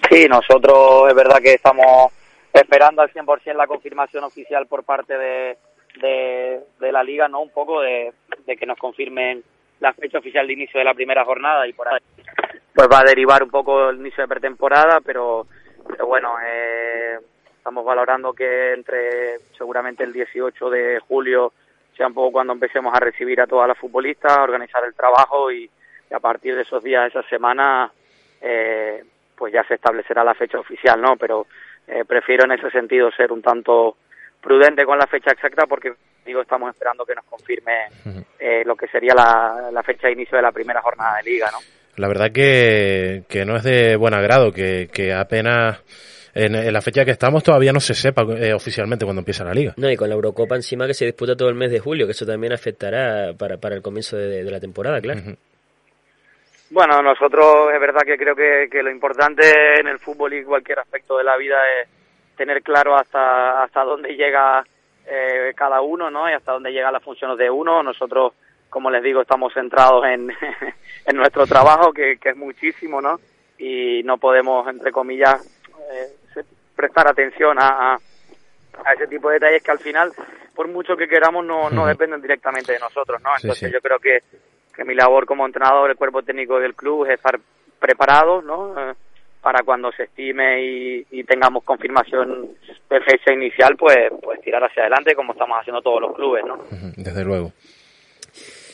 [0.10, 2.12] Sí, nosotros es verdad que estamos
[2.52, 5.58] esperando al 100% la confirmación oficial por parte de,
[6.02, 7.42] de, de la liga, ¿no?
[7.42, 8.12] Un poco de,
[8.46, 9.44] de que nos confirmen
[9.80, 12.00] la fecha oficial de inicio de la primera jornada y por ahí
[12.74, 15.46] pues va a derivar un poco el inicio de pretemporada, pero
[15.88, 17.18] pero bueno, eh,
[17.58, 21.54] estamos valorando que entre seguramente el 18 de julio
[21.96, 25.52] sea un poco cuando empecemos a recibir a todas las futbolistas, a organizar el trabajo
[25.52, 25.70] y,
[26.10, 27.92] y a partir de esos días, esas semanas,
[28.42, 29.04] eh,
[29.36, 31.16] pues ya se establecerá la fecha oficial, ¿no?
[31.18, 31.48] Pero
[31.88, 33.98] eh, prefiero en ese sentido ser un tanto
[34.42, 35.94] prudente con la fecha exacta porque
[36.26, 37.88] digo estamos esperando que nos confirme
[38.40, 41.50] eh, lo que sería la, la fecha de inicio de la primera jornada de liga,
[41.52, 41.60] ¿no?
[41.98, 45.84] La verdad que, que no es de buen agrado que, que apenas
[46.34, 49.54] en, en, la fecha que estamos todavía no se sepa eh, oficialmente cuando empieza la
[49.54, 49.74] liga.
[49.78, 52.14] No, y con la Eurocopa encima que se disputa todo el mes de julio, que
[52.14, 55.20] eso también afectará para, para el comienzo de, de la temporada, claro.
[55.20, 55.38] Uh -huh.
[56.74, 59.44] Bueno, nosotros es verdad que creo que, que, lo importante
[59.80, 61.88] en el fútbol y cualquier aspecto de la vida es
[62.36, 64.64] tener claro hasta, hasta dónde llega
[65.06, 66.28] eh, cada uno, ¿no?
[66.28, 67.84] Y hasta dónde llegan las funciones de uno.
[67.84, 68.34] Nosotros
[68.74, 70.32] como les digo, estamos centrados en,
[71.06, 73.20] en nuestro trabajo, que, que, es muchísimo, ¿no?
[73.60, 75.46] Y no podemos, entre comillas,
[75.92, 76.44] eh,
[76.76, 80.12] prestar atención a, a, a, ese tipo de detalles que al final,
[80.56, 83.30] por mucho que queramos, no, no dependen directamente de nosotros, ¿no?
[83.36, 83.72] Entonces sí, sí.
[83.72, 84.24] yo creo que,
[84.76, 87.40] que mi labor como entrenador, el cuerpo técnico del club, es estar
[87.80, 88.74] preparados, ¿no?
[88.76, 88.94] Eh,
[89.40, 92.48] para cuando se estime y, y, tengamos confirmación
[92.90, 96.58] de fecha inicial, pues, pues tirar hacia adelante como estamos haciendo todos los clubes, ¿no?
[96.96, 97.52] Desde luego.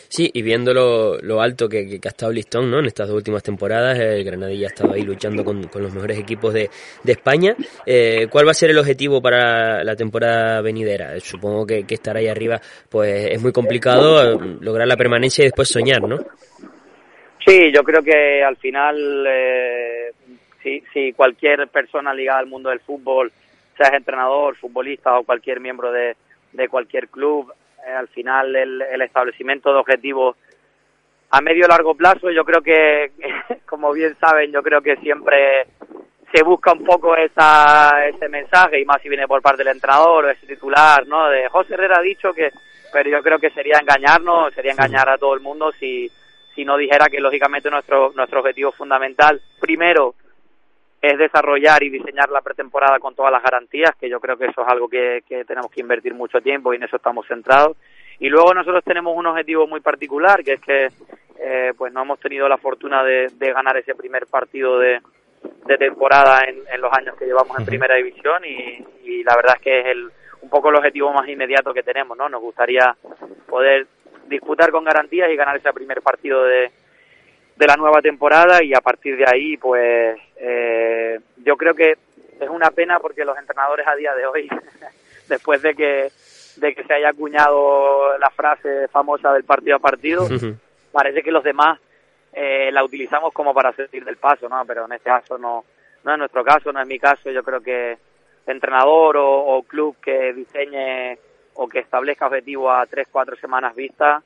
[0.10, 2.80] Sí, y viendo lo, lo alto que, que, ha estado Listón ¿no?
[2.80, 6.18] en estas dos últimas temporadas, el Granadilla ha estado ahí luchando con, con los mejores
[6.18, 6.68] equipos de,
[7.04, 7.56] de España.
[7.86, 11.20] Eh, ¿Cuál va a ser el objetivo para la temporada venidera?
[11.20, 15.70] Supongo que, estar ahí arriba pues es muy complicado eh, lograr la permanencia y después
[15.70, 16.18] soñar, ¿no?
[17.46, 20.12] Sí, yo creo que al final, eh,
[20.64, 23.32] si, si cualquier persona ligada al mundo del fútbol,
[23.78, 26.16] seas entrenador, futbolista o cualquier miembro de,
[26.54, 27.54] de cualquier club,
[27.86, 30.36] eh, al final el, el, establecimiento de objetivos
[31.32, 33.12] a medio y largo plazo, yo creo que,
[33.66, 35.68] como bien saben, yo creo que siempre
[36.34, 40.26] se busca un poco esa, ese mensaje, y más si viene por parte del entrenador
[40.26, 41.30] o ese titular, ¿no?
[41.30, 42.52] De José Herrera ha dicho que,
[42.92, 46.10] pero yo creo que sería engañarnos, sería engañar a todo el mundo si,
[46.54, 50.16] si no dijera que lógicamente nuestro, nuestro objetivo fundamental, primero,
[51.02, 54.62] es desarrollar y diseñar la pretemporada con todas las garantías, que yo creo que eso
[54.62, 57.78] es algo que, que tenemos que invertir mucho tiempo y en eso estamos centrados.
[58.20, 60.90] Y luego nosotros tenemos un objetivo muy particular, que es que
[61.40, 65.00] eh, pues no hemos tenido la fortuna de, de ganar ese primer partido de,
[65.66, 69.56] de temporada en, en los años que llevamos en primera división y, y la verdad
[69.56, 72.28] es que es el, un poco el objetivo más inmediato que tenemos, ¿no?
[72.28, 72.94] Nos gustaría
[73.48, 73.88] poder
[74.28, 76.72] disputar con garantías y ganar ese primer partido de,
[77.60, 81.98] de la nueva temporada y a partir de ahí, pues eh, yo creo que
[82.40, 84.50] es una pena porque los entrenadores a día de hoy,
[85.28, 86.08] después de que
[86.56, 90.26] de que se haya acuñado la frase famosa del partido a partido,
[90.92, 91.80] parece que los demás
[92.32, 94.64] eh, la utilizamos como para salir del paso, ¿no?
[94.66, 95.66] Pero en este caso no,
[96.06, 97.30] no es nuestro caso, no es mi caso.
[97.30, 97.98] Yo creo que
[98.48, 101.18] entrenador o, o club que diseñe
[101.56, 104.22] o que establezca objetivos a tres, cuatro semanas vista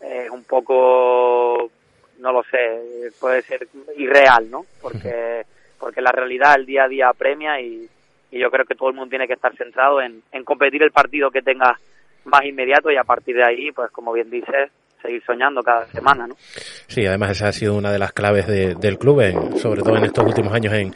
[0.00, 1.70] es un poco,
[2.18, 4.64] no lo sé, puede ser irreal, ¿no?
[4.80, 5.42] Porque,
[5.78, 7.88] porque la realidad el día a día apremia y,
[8.30, 10.90] y yo creo que todo el mundo tiene que estar centrado en, en competir el
[10.90, 11.78] partido que tenga
[12.24, 14.70] más inmediato y a partir de ahí, pues como bien dices,
[15.02, 16.34] seguir soñando cada semana, ¿no?
[16.38, 19.96] Sí, además esa ha sido una de las claves de- del club, en- sobre todo
[19.98, 20.94] en estos últimos años en,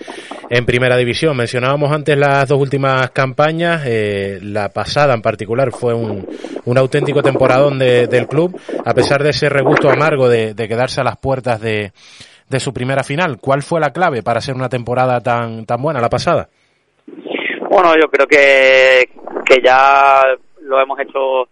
[0.51, 1.37] en Primera División.
[1.37, 6.27] Mencionábamos antes las dos últimas campañas, eh, la pasada en particular fue un,
[6.77, 11.05] auténtico temporadón de- del club, a pesar de ese regusto amargo de, de quedarse a
[11.05, 11.93] las puertas de,
[12.49, 13.39] de su primera final.
[13.41, 16.49] ¿Cuál fue la clave para hacer una temporada tan, tan buena, la pasada?
[17.71, 19.09] Bueno, yo creo que,
[19.45, 20.23] que ya
[20.63, 21.45] lo hemos hecho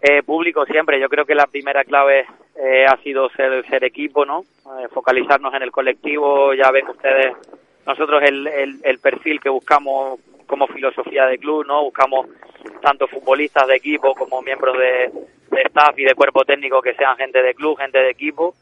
[0.00, 1.00] eh, público siempre.
[1.00, 2.20] Yo creo que la primera clave
[2.56, 4.40] eh, ha sido ser, ser equipo, ¿no?
[4.40, 6.52] Eh, focalizarnos en el colectivo.
[6.54, 7.32] Ya ven ustedes,
[7.86, 8.46] nosotros el,
[8.82, 11.82] el, perfil que buscamos como filosofía de club, ¿no?
[11.82, 12.28] Buscamos
[12.80, 15.10] tanto futbolistas de equipo como miembros de,
[15.50, 18.54] de staff y de cuerpo técnico que sean gente de club, gente de equipo.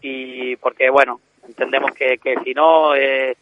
[0.00, 3.36] Y porque, bueno, entendemos que, que si no, eh,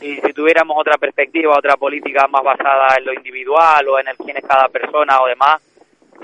[0.00, 4.16] si, si tuviéramos otra perspectiva, otra política más basada en lo individual o en el
[4.16, 5.62] quién es cada persona o demás,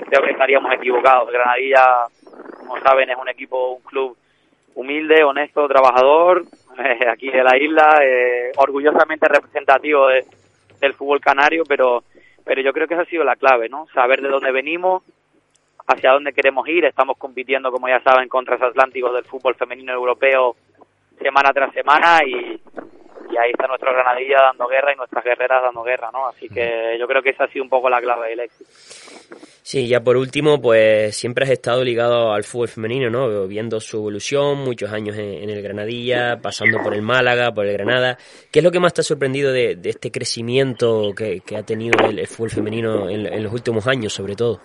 [0.09, 1.31] creo que estaríamos equivocados.
[1.31, 2.05] Granadilla,
[2.57, 4.17] como saben, es un equipo, un club
[4.75, 6.43] humilde, honesto, trabajador,
[6.77, 10.25] eh, aquí de la isla, eh, orgullosamente representativo de-
[10.79, 12.03] del fútbol canario, pero,
[12.43, 13.87] pero yo creo que esa ha sido la clave, ¿no?
[13.93, 15.03] Saber de dónde venimos,
[15.87, 16.85] hacia dónde queremos ir.
[16.85, 20.55] Estamos compitiendo, como ya saben, contra los atlánticos del fútbol femenino europeo
[21.21, 22.59] semana tras semana y,
[23.31, 26.27] y ahí está nuestra Granadilla dando guerra y nuestras guerreras dando guerra, ¿no?
[26.27, 28.69] Así que yo creo que esa ha sido un poco la clave del éxito.
[29.63, 33.47] Sí, ya por último, pues siempre has estado ligado al fútbol femenino, ¿no?
[33.47, 37.73] Viendo su evolución, muchos años en, en el Granadilla, pasando por el Málaga, por el
[37.73, 38.17] Granada.
[38.51, 41.63] ¿Qué es lo que más te ha sorprendido de, de este crecimiento que, que ha
[41.63, 44.59] tenido el, el fútbol femenino en, en los últimos años, sobre todo?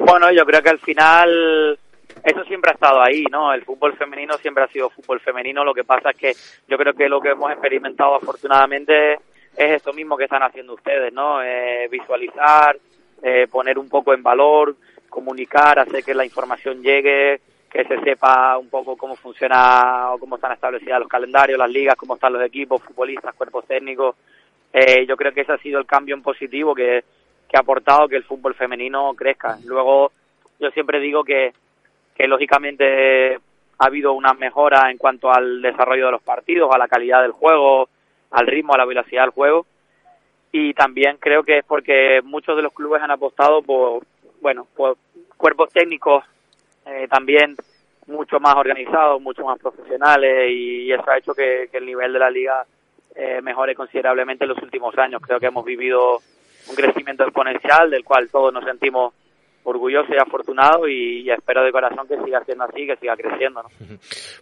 [0.00, 1.78] Bueno, yo creo que al final
[2.24, 3.52] eso siempre ha estado ahí, ¿no?
[3.52, 5.64] El fútbol femenino siempre ha sido fútbol femenino.
[5.64, 6.32] Lo que pasa es que
[6.68, 9.14] yo creo que lo que hemos experimentado afortunadamente
[9.56, 11.42] es esto mismo que están haciendo ustedes, ¿no?
[11.42, 12.76] Eh, visualizar,
[13.22, 14.76] eh, poner un poco en valor,
[15.08, 20.36] comunicar, hacer que la información llegue, que se sepa un poco cómo funciona o cómo
[20.36, 24.16] están establecidas los calendarios, las ligas, cómo están los equipos, futbolistas, cuerpos técnicos.
[24.72, 27.02] Eh, yo creo que ese ha sido el cambio en positivo que,
[27.48, 29.58] que ha aportado que el fútbol femenino crezca.
[29.64, 30.12] Luego,
[30.60, 31.52] yo siempre digo que,
[32.18, 33.36] que lógicamente
[33.78, 37.30] ha habido una mejora en cuanto al desarrollo de los partidos, a la calidad del
[37.30, 37.88] juego,
[38.32, 39.66] al ritmo, a la velocidad del juego.
[40.50, 44.02] Y también creo que es porque muchos de los clubes han apostado por,
[44.40, 44.96] bueno, por
[45.36, 46.24] cuerpos técnicos
[46.86, 47.54] eh, también
[48.06, 52.18] mucho más organizados, mucho más profesionales y eso ha hecho que, que el nivel de
[52.18, 52.64] la liga
[53.14, 55.20] eh, mejore considerablemente en los últimos años.
[55.22, 56.20] Creo que hemos vivido
[56.68, 59.12] un crecimiento exponencial del cual todos nos sentimos
[59.64, 63.62] orgullosos y afortunados y, y espero de corazón que siga siendo así, que siga creciendo.
[63.62, 63.68] ¿no?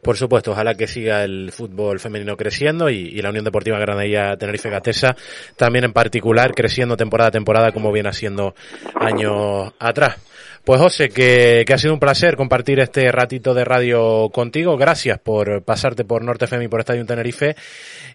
[0.03, 4.37] Por supuesto, ojalá que siga el fútbol femenino creciendo y, y la Unión Deportiva Granadilla
[4.37, 5.17] Tenerife Gatesa
[5.57, 8.55] también en particular creciendo temporada a temporada como viene haciendo
[8.95, 10.36] años atrás.
[10.67, 14.77] Pues José, que, que ha sido un placer compartir este ratito de radio contigo.
[14.77, 17.55] Gracias por pasarte por Norte FM y por Estadio Tenerife.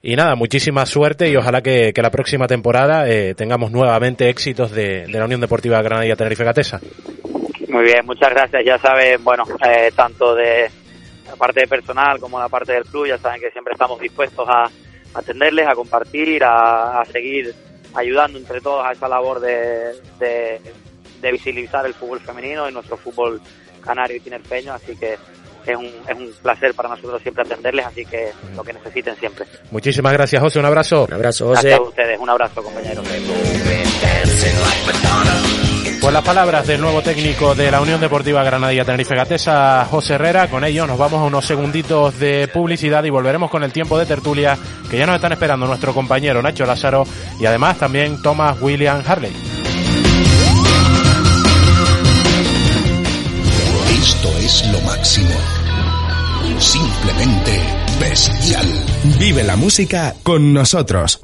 [0.01, 5.07] Y nada, muchísima suerte y ojalá que, la próxima temporada eh, tengamos nuevamente éxitos de,
[5.07, 6.81] de la Unión Deportiva Granadilla Tenerife Gatesa.
[7.69, 8.65] Muy bien, muchas gracias.
[8.65, 10.69] Ya saben, bueno, eh, tanto de
[11.25, 14.45] la parte de personal como la parte del club, ya saben que siempre estamos dispuestos
[14.49, 14.69] a
[15.13, 17.55] atenderles, a compartir, a, seguir
[17.93, 20.59] ayudando entre todos a esa labor de,
[21.21, 23.41] de visibilizar el fútbol femenino y nuestro fútbol
[23.81, 25.17] canario y tinerfeño, así que
[25.65, 29.45] es un, es un placer para nosotros siempre atenderles, así que lo que necesiten siempre.
[29.69, 30.59] Muchísimas gracias, José.
[30.59, 31.05] Un abrazo.
[31.05, 33.05] Un abrazo, Gracias a ustedes, un abrazo compañeros.
[33.07, 33.21] Pues
[36.01, 40.47] Con las palabras del nuevo técnico de la Unión Deportiva Granadilla Tenerife Gatesa, José Herrera,
[40.47, 44.07] con ello nos vamos a unos segunditos de publicidad y volveremos con el tiempo de
[44.07, 44.57] tertulia
[44.89, 47.05] que ya nos están esperando nuestro compañero Nacho Lázaro
[47.39, 49.60] y además también Thomas William Harley.
[54.01, 55.29] Esto es lo máximo.
[56.57, 58.65] Simplemente bestial.
[59.19, 61.19] Vive la música con nosotros.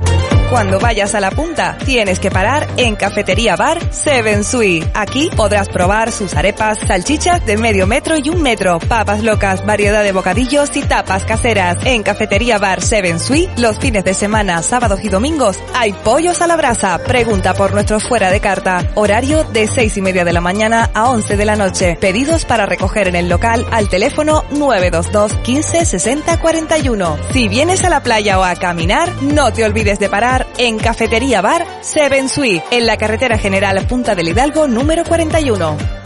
[0.49, 4.81] Cuando vayas a la punta, tienes que parar en Cafetería Bar Seven Sui.
[4.93, 10.03] Aquí podrás probar sus arepas, salchichas de medio metro y un metro, papas locas, variedad
[10.03, 11.79] de bocadillos y tapas caseras.
[11.83, 16.47] En Cafetería Bar Seven Sui, los fines de semana, sábados y domingos, hay pollos a
[16.47, 16.97] la brasa.
[16.99, 18.89] Pregunta por nuestro fuera de carta.
[18.95, 21.97] Horario de seis y media de la mañana a 11 de la noche.
[21.99, 27.17] Pedidos para recoger en el local al teléfono 922 15 60 41.
[27.31, 31.41] Si vienes a la playa o a caminar, no te olvides de parar en Cafetería
[31.41, 35.96] Bar Seven Sui, en la carretera general Punta del Hidalgo número 41.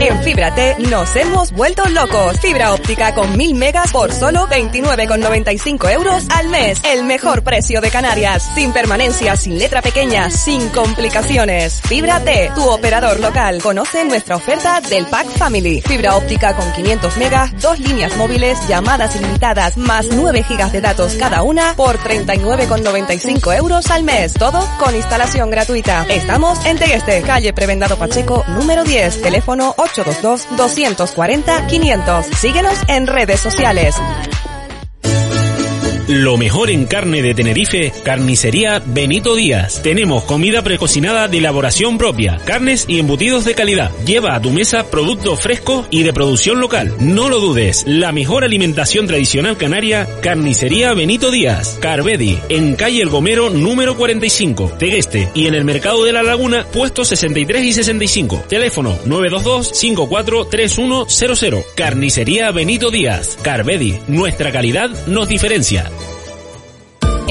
[0.00, 2.40] En Fíbrate nos hemos vuelto locos.
[2.40, 6.80] Fibra óptica con 1000 megas por solo 29,95 euros al mes.
[6.84, 8.50] El mejor precio de Canarias.
[8.54, 11.82] Sin permanencia, sin letra pequeña, sin complicaciones.
[11.82, 13.60] Fíbrate, tu operador local.
[13.62, 15.82] Conoce nuestra oferta del Pack Family.
[15.82, 21.12] Fibra óptica con 500 megas, dos líneas móviles, llamadas ilimitadas, más 9 gigas de datos
[21.16, 24.32] cada una por 39,95 euros al mes.
[24.32, 26.06] Todo con instalación gratuita.
[26.08, 29.20] Estamos en Tegueste, calle Prebendado Pacheco, número 10.
[29.20, 32.34] Teléfono 822-240-500.
[32.34, 33.94] Síguenos en redes sociales.
[36.10, 39.80] Lo mejor en carne de Tenerife, carnicería Benito Díaz.
[39.80, 43.92] Tenemos comida precocinada de elaboración propia, carnes y embutidos de calidad.
[44.04, 46.96] Lleva a tu mesa productos frescos y de producción local.
[46.98, 51.78] No lo dudes, la mejor alimentación tradicional canaria, carnicería Benito Díaz.
[51.80, 55.30] Carvedi, en calle El Gomero número 45, Tegueste.
[55.34, 58.46] Y en el mercado de la Laguna, puestos 63 y 65.
[58.48, 61.64] Teléfono 922-543100.
[61.76, 63.38] Carnicería Benito Díaz.
[63.42, 65.88] Carvedi, nuestra calidad nos diferencia.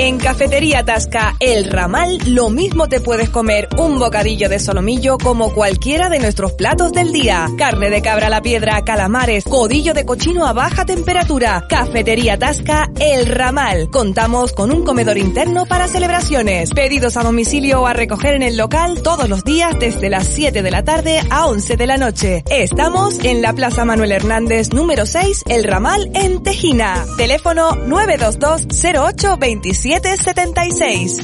[0.02, 5.54] En Cafetería Tasca El Ramal, lo mismo te puedes comer un bocadillo de solomillo como
[5.54, 7.50] cualquiera de nuestros platos del día.
[7.58, 11.66] Carne de cabra a la piedra, calamares, codillo de cochino a baja temperatura.
[11.68, 13.90] Cafetería Tasca El Ramal.
[13.92, 16.70] Contamos con un comedor interno para celebraciones.
[16.70, 20.64] Pedidos a domicilio o a recoger en el local todos los días desde las 7
[20.64, 22.46] de la tarde a 11 de la noche.
[22.50, 27.06] Estamos en la Plaza Manuel Hernández número 6, El Ramal en Tejina.
[27.18, 31.18] Teléfono 922 08 27 76.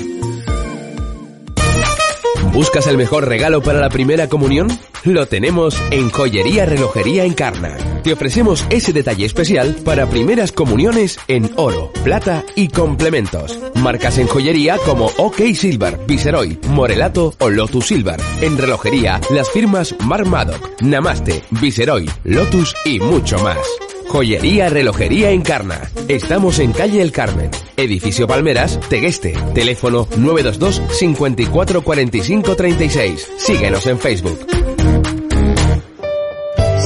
[2.51, 4.67] ¿Buscas el mejor regalo para la primera comunión?
[5.03, 7.77] Lo tenemos en Joyería Relojería Encarna.
[8.01, 13.59] Te ofrecemos ese detalle especial para primeras comuniones en oro, plata y complementos.
[13.75, 18.19] Marcas en joyería como OK Silver, Viceroy, Morelato o Lotus Silver.
[18.41, 23.59] En relojería, las firmas Marmadoc, Namaste, Viceroy, Lotus y mucho más.
[24.07, 25.89] Joyería Relojería Encarna.
[26.07, 29.33] Estamos en calle El Carmen, edificio Palmeras, Tegueste.
[29.53, 33.31] Teléfono 922 54 45 36.
[33.37, 34.64] Síguenos en Facebook.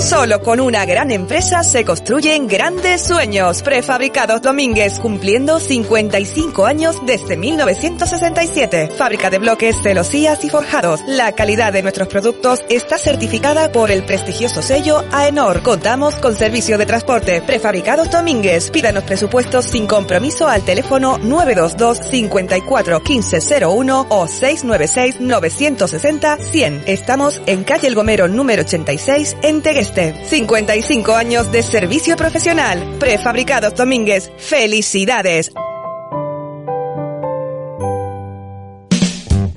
[0.02, 3.62] Solo con una gran empresa se construyen grandes sueños.
[3.62, 8.92] Prefabricados Domínguez, cumpliendo 55 años desde 1967.
[8.98, 11.02] Fábrica de bloques, celosías y forjados.
[11.06, 15.64] La calidad de nuestros productos está certificada por el prestigioso sello AENOR.
[15.64, 17.42] Contamos con servicio de transporte.
[17.42, 18.72] Prefabricados Domínguez.
[18.72, 26.84] Pídanos presupuestos sin compromiso al teléfono 922 54 1501 o 696 960 100.
[26.86, 29.62] Estamos en calle El Gomero número 86 en
[29.94, 30.26] Tegueste.
[30.26, 32.98] 55 años de servicio profesional.
[33.00, 34.32] Prefabricados Domínguez.
[34.38, 35.52] ¡Felicidades!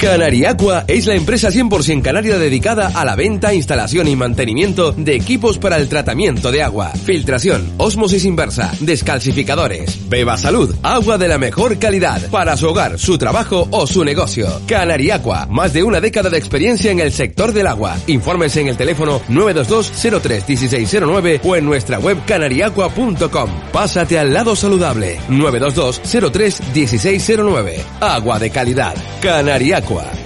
[0.02, 5.58] Canariacua es la empresa 100% canaria dedicada a la venta, instalación y mantenimiento de equipos
[5.58, 11.78] para el tratamiento de agua, filtración, osmosis inversa, descalcificadores, beba salud, agua de la mejor
[11.78, 14.48] calidad para su hogar, su trabajo o su negocio.
[14.66, 17.96] Canariacua, más de una década de experiencia en el sector del agua.
[18.08, 23.50] Informes en el teléfono 922-03-1609 o en nuestra web canariacua.com.
[23.72, 27.74] Pásate al lado saludable 922-03-1609.
[28.00, 28.96] Agua de calidad.
[29.22, 29.91] Canariacua.
[29.92, 30.21] Aragua.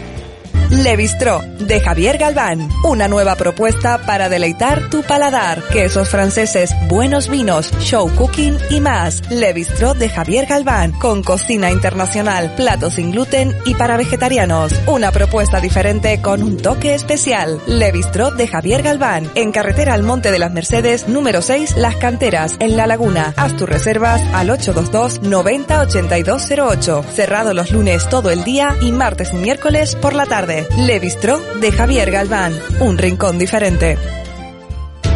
[0.70, 2.68] Le de Javier Galván.
[2.82, 5.62] Una nueva propuesta para deleitar tu paladar.
[5.68, 9.22] Quesos franceses, buenos vinos, show cooking y más.
[9.30, 14.72] Le de Javier Galván, con cocina internacional, platos sin gluten y para vegetarianos.
[14.86, 17.60] Una propuesta diferente con un toque especial.
[17.66, 22.56] Le de Javier Galván, en carretera al Monte de las Mercedes, número 6, Las Canteras,
[22.58, 23.34] en La Laguna.
[23.36, 27.04] Haz tus reservas al 822 90 8208.
[27.14, 30.55] Cerrado los lunes todo el día y martes y miércoles por la tarde.
[30.64, 30.86] Tarde.
[30.86, 32.58] Le Bistró de Javier Galván.
[32.80, 33.98] Un rincón diferente.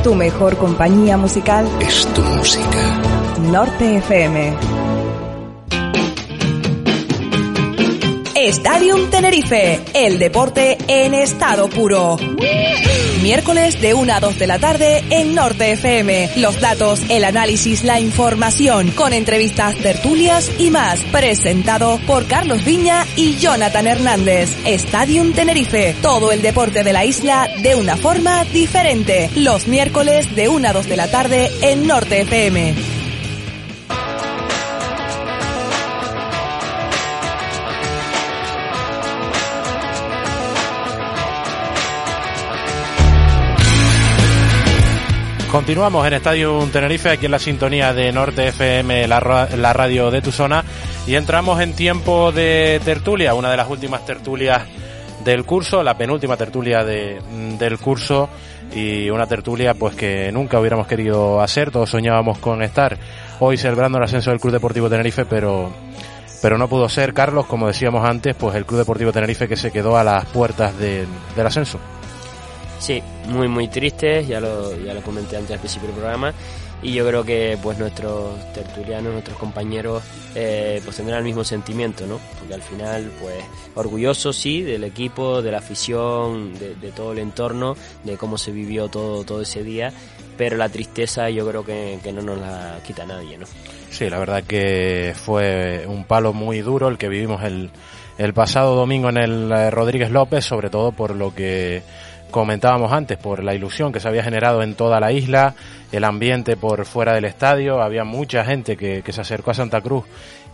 [0.03, 3.03] Tu mejor compañía musical Es tu música.
[3.51, 4.90] Norte FM.
[8.49, 12.17] Stadium Tenerife, el deporte en estado puro.
[13.23, 16.31] Miércoles de 1 a 2 de la tarde en Norte FM.
[16.37, 21.01] Los datos, el análisis, la información, con entrevistas, tertulias y más.
[21.13, 24.57] Presentado por Carlos Viña y Jonathan Hernández.
[24.65, 29.29] Stadium Tenerife, todo el deporte de la isla de una forma diferente.
[29.37, 33.00] Los miércoles de 1 a 2 de la tarde en Norte FM.
[45.51, 50.23] Continuamos en Estadio Tenerife, aquí en la sintonía de Norte FM, la, la radio de
[50.23, 50.65] tu zona,
[51.09, 54.63] y entramos en tiempo de tertulia, una de las últimas tertulias
[55.25, 57.21] del curso, la penúltima tertulia de-
[57.59, 58.29] del curso,
[58.73, 62.97] y una tertulia pues que nunca hubiéramos querido hacer, todos soñábamos con estar
[63.41, 65.73] hoy celebrando el ascenso del Club Deportivo Tenerife, pero
[66.43, 69.71] pero no pudo ser, Carlos, como decíamos antes, pues el Club Deportivo Tenerife que se
[69.73, 71.07] quedó a las puertas del
[71.45, 71.79] ascenso.
[72.81, 76.33] Sí, muy muy tristes, ya lo, ya lo comenté antes al principio del programa
[76.83, 80.03] y yo creo que pues nuestros tertulianos, nuestros compañeros
[80.35, 82.19] eh, pues tendrán el mismo sentimiento, ¿no?
[82.39, 83.37] Porque al final pues
[83.75, 88.51] orgullosos sí del equipo, de la afición, de, de todo el entorno, de cómo se
[88.51, 89.93] vivió todo, todo ese día,
[90.39, 93.47] pero la tristeza yo creo que, que no nos la quita nadie, ¿no?
[93.91, 97.71] Sí, la verdad que fue un palo muy duro el que vivimos el,
[98.17, 101.83] el pasado domingo en el eh, Rodríguez López, sobre todo por lo que
[102.31, 105.55] comentábamos antes, por la ilusión que se había generado en toda la isla,
[105.93, 109.81] el ambiente por fuera del estadio, había mucha gente que, que se acercó a Santa
[109.81, 110.05] Cruz,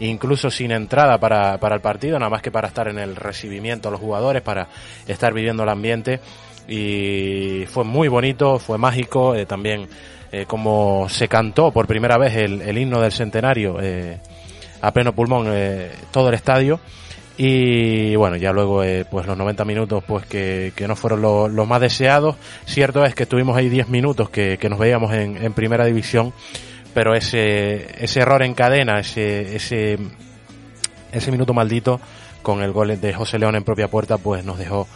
[0.00, 3.88] incluso sin entrada para, para el partido, nada más que para estar en el recibimiento
[3.88, 4.68] a los jugadores, para
[5.06, 6.20] estar viviendo el ambiente.
[6.68, 9.88] Y fue muy bonito, fue mágico, eh, también
[10.32, 14.18] eh, como se cantó por primera vez el, el himno del centenario eh,
[14.80, 16.80] a pleno pulmón eh, todo el estadio
[17.38, 21.48] y bueno ya luego eh, pues los 90 minutos pues que, que no fueron lo-
[21.48, 22.36] los más deseados.
[22.64, 26.32] Cierto es que estuvimos ahí 10 minutos que, que nos veíamos en, en primera división
[26.94, 29.98] pero ese ese error en cadena ese ese
[31.12, 32.00] ese minuto maldito
[32.42, 34.88] con el gol de José León en propia puerta pues nos dejó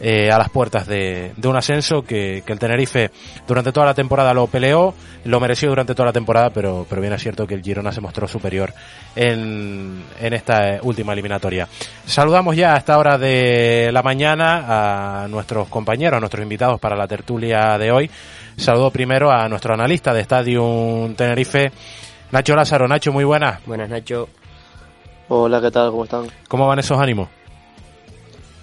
[0.00, 3.10] eh, a las puertas de, de un ascenso que, que el Tenerife
[3.46, 4.94] durante toda la temporada lo peleó,
[5.24, 8.00] lo mereció durante toda la temporada, pero, pero bien es cierto que el Girona se
[8.00, 8.72] mostró superior
[9.14, 11.68] en, en esta última eliminatoria.
[12.04, 16.96] Saludamos ya a esta hora de la mañana a nuestros compañeros, a nuestros invitados para
[16.96, 18.10] la tertulia de hoy.
[18.56, 21.70] Saludo primero a nuestro analista de Stadium Tenerife,
[22.32, 22.88] Nacho Lázaro.
[22.88, 23.64] Nacho, muy buenas.
[23.66, 24.28] Buenas, Nacho.
[25.28, 25.90] Hola, ¿qué tal?
[25.90, 26.26] ¿Cómo están?
[26.48, 27.28] ¿Cómo van esos ánimos?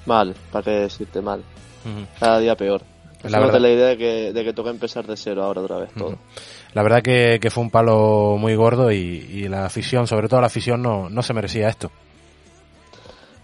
[0.06, 1.44] Mal, ¿para qué decirte mal?
[2.20, 2.82] Cada día peor.
[3.24, 5.92] La verdad- la idea de que, de que toca empezar de cero ahora otra vez
[5.94, 6.18] todo.
[6.74, 10.42] La verdad que, que fue un palo muy gordo y, y la afición, sobre todo
[10.42, 11.90] la afición, no, no se merecía esto.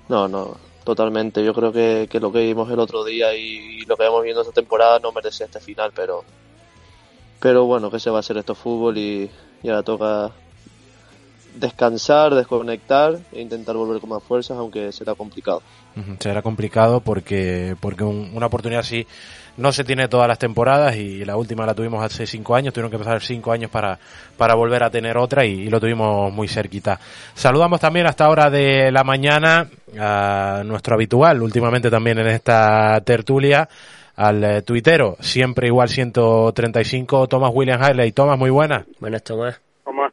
[0.10, 1.44] No, no, totalmente.
[1.46, 4.42] Yo creo que, que lo que vimos el otro día y lo que vamos viendo
[4.42, 6.24] esta temporada no merecía este final, pero
[7.40, 9.30] pero bueno, que se va a hacer esto fútbol y,
[9.64, 10.32] y ahora toca
[11.56, 15.62] descansar, desconectar e intentar volver con más fuerzas, aunque será complicado.
[16.20, 19.06] Será complicado porque, porque un- una oportunidad así
[19.58, 22.90] no se tiene todas las temporadas y la última la tuvimos hace cinco años, tuvieron
[22.92, 24.00] que pasar cinco años para,
[24.38, 26.98] para volver a tener otra y, y lo tuvimos muy cerquita.
[27.34, 29.68] Saludamos también hasta hora de la mañana
[30.00, 33.68] a nuestro habitual, últimamente también en esta tertulia,
[34.16, 38.12] al eh, tuitero, siempre igual 135, Thomas William Haley.
[38.14, 38.86] Thomas, muy buenas.
[39.00, 39.60] Buenas, Tomás.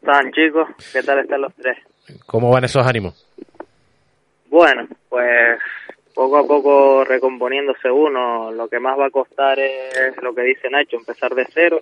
[0.06, 0.68] ¿Cómo están, chicos?
[0.92, 1.78] ¿Qué tal están los tres?
[2.26, 3.26] ¿Cómo van esos ánimos?
[4.48, 5.58] Bueno, pues
[6.14, 8.52] poco a poco recomponiéndose uno.
[8.52, 11.80] Lo que más va a costar es lo que dice Nacho, empezar de cero.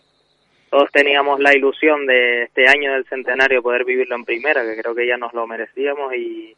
[0.70, 4.95] Todos teníamos la ilusión de este año del centenario poder vivirlo en primera, que creo
[4.95, 6.57] que ya nos lo merecíamos y,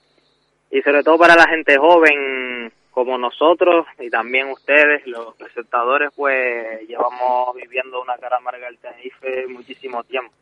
[0.70, 6.86] y sobre todo para la gente joven como nosotros y también ustedes, los presentadores, pues
[6.86, 10.32] llevamos viviendo una cara amarga del Tenerife muchísimo tiempo.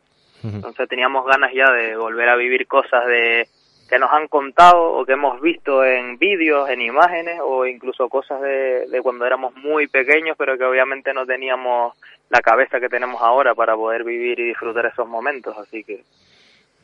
[0.53, 3.47] Entonces teníamos ganas ya de volver a vivir cosas de
[3.89, 8.41] que nos han contado o que hemos visto en vídeos, en imágenes o incluso cosas
[8.41, 11.93] de, de cuando éramos muy pequeños, pero que obviamente no teníamos
[12.29, 15.55] la cabeza que tenemos ahora para poder vivir y disfrutar esos momentos.
[15.57, 16.03] Así que,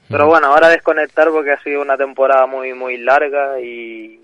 [0.09, 4.19] pero bueno, ahora desconectar porque ha sido una temporada muy muy larga y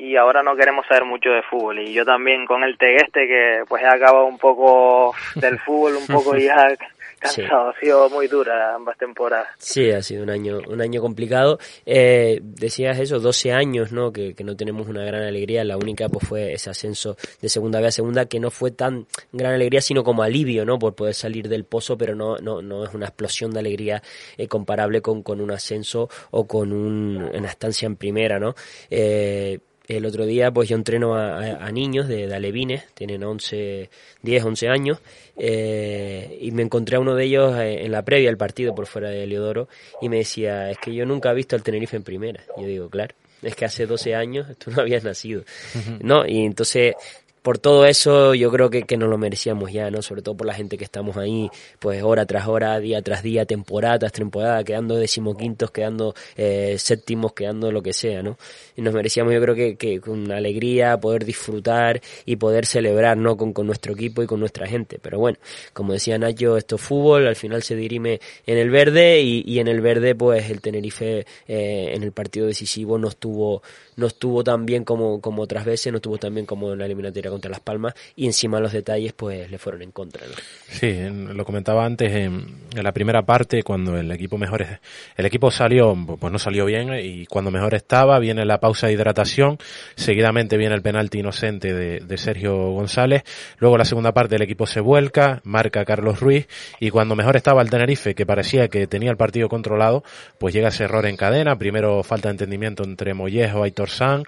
[0.00, 1.80] y ahora no queremos saber mucho de fútbol.
[1.80, 6.06] Y yo también con el Tegueste que pues he acabado un poco del fútbol un
[6.06, 6.68] poco ya
[7.20, 9.48] Cansado, ha sido muy dura ambas temporadas.
[9.58, 11.58] Sí, ha sido un año, un año complicado.
[11.84, 14.10] Eh, decías eso, 12 años, ¿no?
[14.10, 15.62] Que, que no tenemos una gran alegría.
[15.64, 19.06] La única, pues, fue ese ascenso de segunda B a segunda, que no fue tan
[19.32, 20.78] gran alegría, sino como alivio, ¿no?
[20.78, 24.02] Por poder salir del pozo, pero no, no, no es una explosión de alegría
[24.38, 28.54] eh, comparable con, con un ascenso o con un, una estancia en primera, ¿no?
[28.88, 29.58] Eh,
[29.96, 33.90] el otro día, pues yo entreno a, a- a niños de, de alevines, tienen 11,
[34.22, 34.98] 10, 11 años,
[35.36, 38.86] eh, y me encontré a uno de ellos eh, en la previa del partido por
[38.86, 39.68] fuera de Leodoro,
[40.00, 42.42] y me decía, es que yo nunca he visto al Tenerife en primera.
[42.56, 45.42] Y yo digo, claro, es que hace 12 años tú no habías nacido,
[46.00, 46.26] ¿no?
[46.26, 46.94] Y entonces,
[47.42, 50.02] por todo eso yo creo que, que nos lo merecíamos ya, ¿no?
[50.02, 53.46] Sobre todo por la gente que estamos ahí, pues hora tras hora, día tras día,
[53.46, 58.38] temporada tras temporada, quedando decimoquintos, quedando eh, séptimos, quedando lo que sea, ¿no?
[58.76, 63.36] Y nos merecíamos yo creo que, que con alegría poder disfrutar y poder celebrar, ¿no?
[63.36, 64.98] Con, con nuestro equipo y con nuestra gente.
[65.00, 65.38] Pero bueno,
[65.72, 69.58] como decía Nacho, esto es fútbol, al final se dirime en el verde y, y
[69.60, 73.62] en el verde pues el Tenerife eh, en el partido decisivo no estuvo
[74.00, 76.86] no estuvo tan bien como, como otras veces, no estuvo tan bien como en la
[76.86, 80.24] eliminatoria contra Las Palmas y encima los detalles pues le fueron en contra.
[80.68, 80.98] Sí,
[81.32, 84.66] lo comentaba antes en, la primera parte cuando el equipo mejor
[85.16, 88.94] el equipo salió pues no salió bien y cuando mejor estaba viene la pausa de
[88.94, 89.58] hidratación,
[89.96, 93.22] seguidamente viene el penalti inocente de, de Sergio González,
[93.58, 96.48] luego la segunda parte el equipo se vuelca, marca Carlos Ruiz
[96.78, 100.02] y cuando mejor estaba el Tenerife que parecía que tenía el partido controlado,
[100.38, 104.24] pues llega ese error en cadena, primero falta de entendimiento entre Mollejo, Aitor San,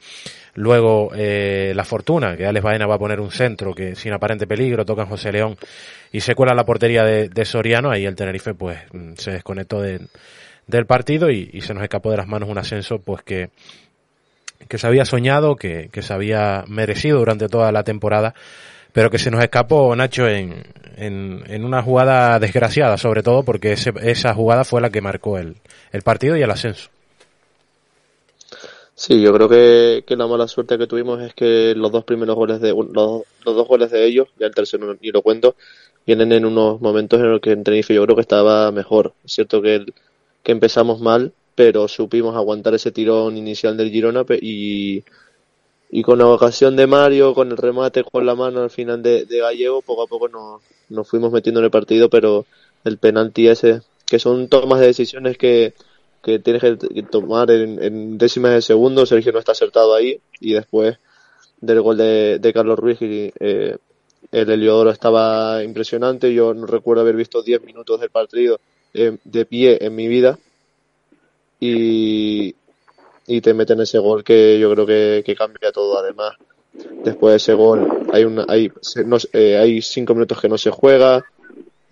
[0.54, 4.46] Luego eh, la fortuna, que Alex Baena va a poner un centro que sin aparente
[4.46, 5.56] peligro toca José León
[6.12, 7.90] y se cuela la portería de, Soriano.
[7.90, 10.00] Ahí el Tenerife pues mm, se desconectó de-
[10.66, 13.48] del partido y, y se nos escapó de las manos un ascenso pues que,
[14.68, 18.34] que se había soñado, que, que se había merecido durante toda la temporada,
[18.92, 20.64] pero que se nos escapó Nacho en,
[20.98, 25.38] en, en una jugada desgraciada, sobre todo porque ese- esa jugada fue la que marcó
[25.38, 25.56] el,
[25.92, 26.90] el partido y el ascenso.
[29.04, 32.36] Sí, yo creo que, que la mala suerte que tuvimos es que los dos primeros
[32.36, 35.56] goles de los, los dos goles de ellos, ya el tercero ni lo cuento,
[36.06, 39.12] vienen en unos momentos en los que en Tenerife yo creo que estaba mejor.
[39.24, 39.94] Es cierto que, el-
[40.44, 45.02] que empezamos mal, pero supimos aguantar ese tirón inicial del Girona y,
[45.90, 49.26] y con la ocasión de Mario, con el remate con la mano al final de,
[49.26, 52.46] de Gallego, poco a poco nos, nos fuimos metiendo en el partido, pero
[52.84, 55.74] el penalti ese, que son tomas de decisiones que,
[56.22, 60.98] que tienes que tomar en, décimas de segundo, Sergio no está acertado ahí, y después
[61.60, 63.76] del gol de, Carlos Ruiz, y, eh,
[64.30, 68.60] el Heliodoro estaba impresionante, yo no recuerdo haber visto 10 minutos del partido
[68.94, 70.38] eh, de pie en mi vida,
[71.58, 72.54] y,
[73.26, 75.98] y te meten ese gol que yo creo que, cambia todo.
[75.98, 76.34] Además
[77.04, 78.72] después de ese gol hay una hay
[79.04, 81.24] no, eh, hay cinco minutos que no se juega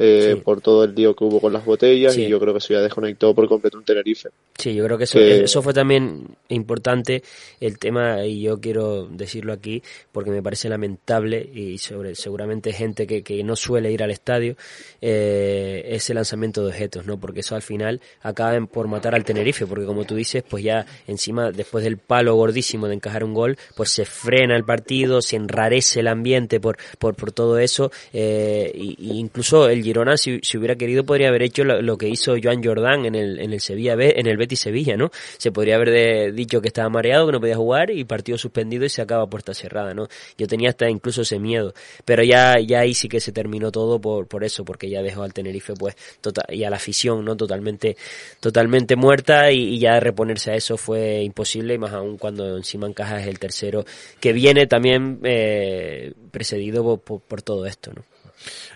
[0.03, 2.23] eh, por todo el lío que hubo con las botellas Sí.
[2.25, 5.05] y yo creo que eso ya desconectó por completo un Tenerife Sí, yo creo que
[5.05, 7.23] eso, Que- eso fue también importante
[7.61, 9.83] el tema, y yo quiero decirlo aquí,
[10.13, 14.57] porque me parece lamentable, y sobre seguramente gente que, que no suele ir al estadio,
[15.01, 17.19] eh, ese lanzamiento de objetos, ¿no?
[17.19, 20.87] Porque eso al final acaban por matar al Tenerife, porque como tú dices, pues ya
[21.07, 25.37] encima, después del palo gordísimo de encajar un gol, pues se frena el partido, se
[25.37, 30.77] enrarece el ambiente por, por, por todo eso, eh, y incluso el Girona, si, hubiera
[30.77, 34.15] querido, podría haber hecho lo, que hizo Joan Jordán en el, en el Sevilla B,
[34.17, 35.11] en el Betis Sevilla, ¿no?
[35.37, 38.85] Se podría haber de- dicho que estaba mareado, que no podía jugar y partido suspendido
[38.85, 40.07] y se acaba puerta cerrada, ¿no?
[40.39, 41.75] Yo tenía hasta incluso ese miedo,
[42.05, 45.23] pero ya, ya ahí sí que se terminó todo por, por eso, porque ya dejó
[45.25, 47.37] al Tenerife, pues, tota- y a la afición, ¿no?
[47.37, 47.97] Totalmente,
[48.39, 53.27] totalmente muerta y, ya reponerse a eso fue imposible y más aún cuando encima encajas
[53.27, 53.85] el tercero,
[54.21, 58.05] que viene también eh, precedido por, por- por todo esto, ¿no?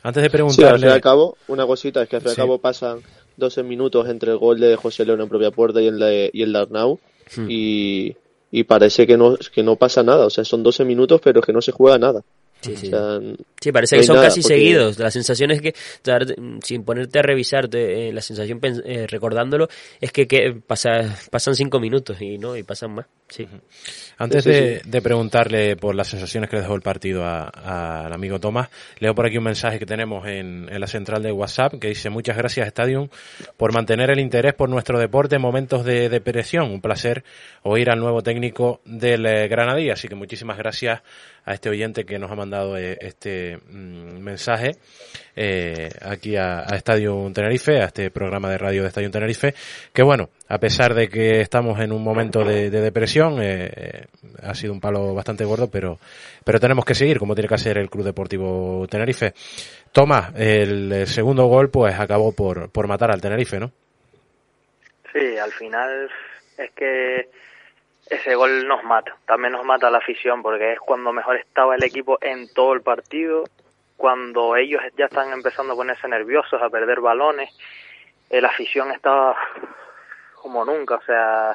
[0.02, 0.90] Antes de Sí, al fin y preguntarle...
[0.92, 2.36] al cabo, una cosita, es que al fin Sí.
[2.36, 3.00] cabo pasan
[3.36, 6.42] 12 minutos entre el gol de José León en propia puerta y el de, y
[6.42, 6.98] el de Arnau,
[7.36, 7.46] Hmm.
[7.48, 8.14] y,
[8.50, 11.52] y parece que no, que no pasa nada, o sea, son 12 minutos, pero que
[11.54, 12.20] no se juega nada.
[12.60, 12.86] Sí, sí.
[12.86, 13.20] O sea,
[13.60, 14.98] Sí, parece no que son nada, casi porque- seguidos.
[14.98, 15.74] La sensación es que,
[16.62, 19.68] sin ponerte a revisar, te- eh, la sensación eh, recordándolo
[20.00, 23.06] es que, que pasa, pasan cinco minutos y no, y pasan más.
[23.28, 23.48] Sí.
[24.18, 28.12] Antes Sí, sí, de, de preguntarle por las sensaciones que le dejó el partido al
[28.12, 28.68] amigo Tomás,
[28.98, 32.10] leo por aquí un mensaje que tenemos en, en la central de WhatsApp que dice
[32.10, 33.08] muchas gracias Stadium
[33.56, 36.70] por mantener el interés por nuestro deporte en momentos de depresión.
[36.70, 37.24] Un placer
[37.62, 39.94] oír al nuevo técnico del eh, Granadilla.
[39.94, 41.02] Así que muchísimas gracias
[41.44, 44.76] a este oyente que nos ha mandado eh, este, mm, mensaje
[45.36, 49.54] eh, aquí a, a Estadio Tenerife, a este programa de radio de Estadio Tenerife,
[49.92, 54.06] que bueno, a pesar de que estamos en un momento de, de depresión, eh, eh,
[54.42, 55.98] ha sido un palo bastante gordo, pero,
[56.44, 59.32] pero tenemos que seguir, como tiene que hacer el Club Deportivo Tenerife.
[59.92, 63.70] Tomás, el, segundo gol pues acabó por, por matar al Tenerife, ¿no?
[65.12, 66.10] Sí, al final
[66.58, 67.28] es que
[68.10, 71.84] ese gol nos mata, también nos mata la afición porque es cuando mejor estaba el
[71.84, 73.44] equipo en todo el partido,
[73.96, 77.50] cuando ellos ya están empezando a ponerse nerviosos, a perder balones,
[78.30, 79.36] eh, la afición estaba
[80.34, 81.54] como nunca, o sea,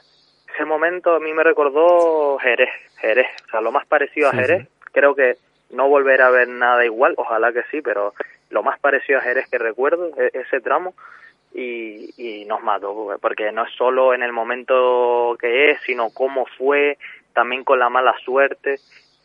[0.54, 4.68] ese momento a mí me recordó Jerez, Jerez, o sea, lo más parecido a Jerez,
[4.92, 5.38] creo que
[5.70, 8.14] no volverá a ver nada igual, ojalá que sí, pero
[8.50, 10.96] lo más parecido a Jerez que recuerdo, ese tramo,
[11.54, 16.46] y, y nos mató, porque no es solo en el momento que es, sino cómo
[16.58, 16.98] fue,
[17.34, 18.80] también con la mala suerte,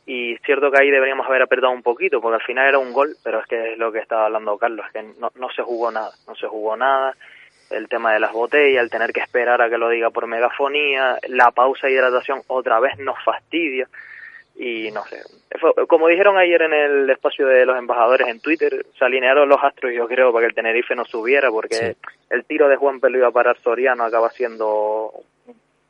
[0.07, 3.17] y cierto que ahí deberíamos haber apretado un poquito, porque al final era un gol,
[3.23, 6.11] pero es que es lo que estaba hablando Carlos, que no, no se jugó nada,
[6.29, 7.15] no se jugó nada,
[7.71, 11.19] el tema de las botellas, el tener que esperar a que lo diga por megafonía,
[11.29, 13.89] la pausa de hidratación otra vez nos fastidia,
[14.57, 15.21] y no sé,
[15.59, 19.63] fue- como dijeron ayer en el espacio de los embajadores en Twitter, se alinearon los
[19.65, 21.97] astros yo creo para que el Tenerife no subiera porque
[22.31, 25.11] el tiro de Juan lo iba a parar Soriano acaba siendo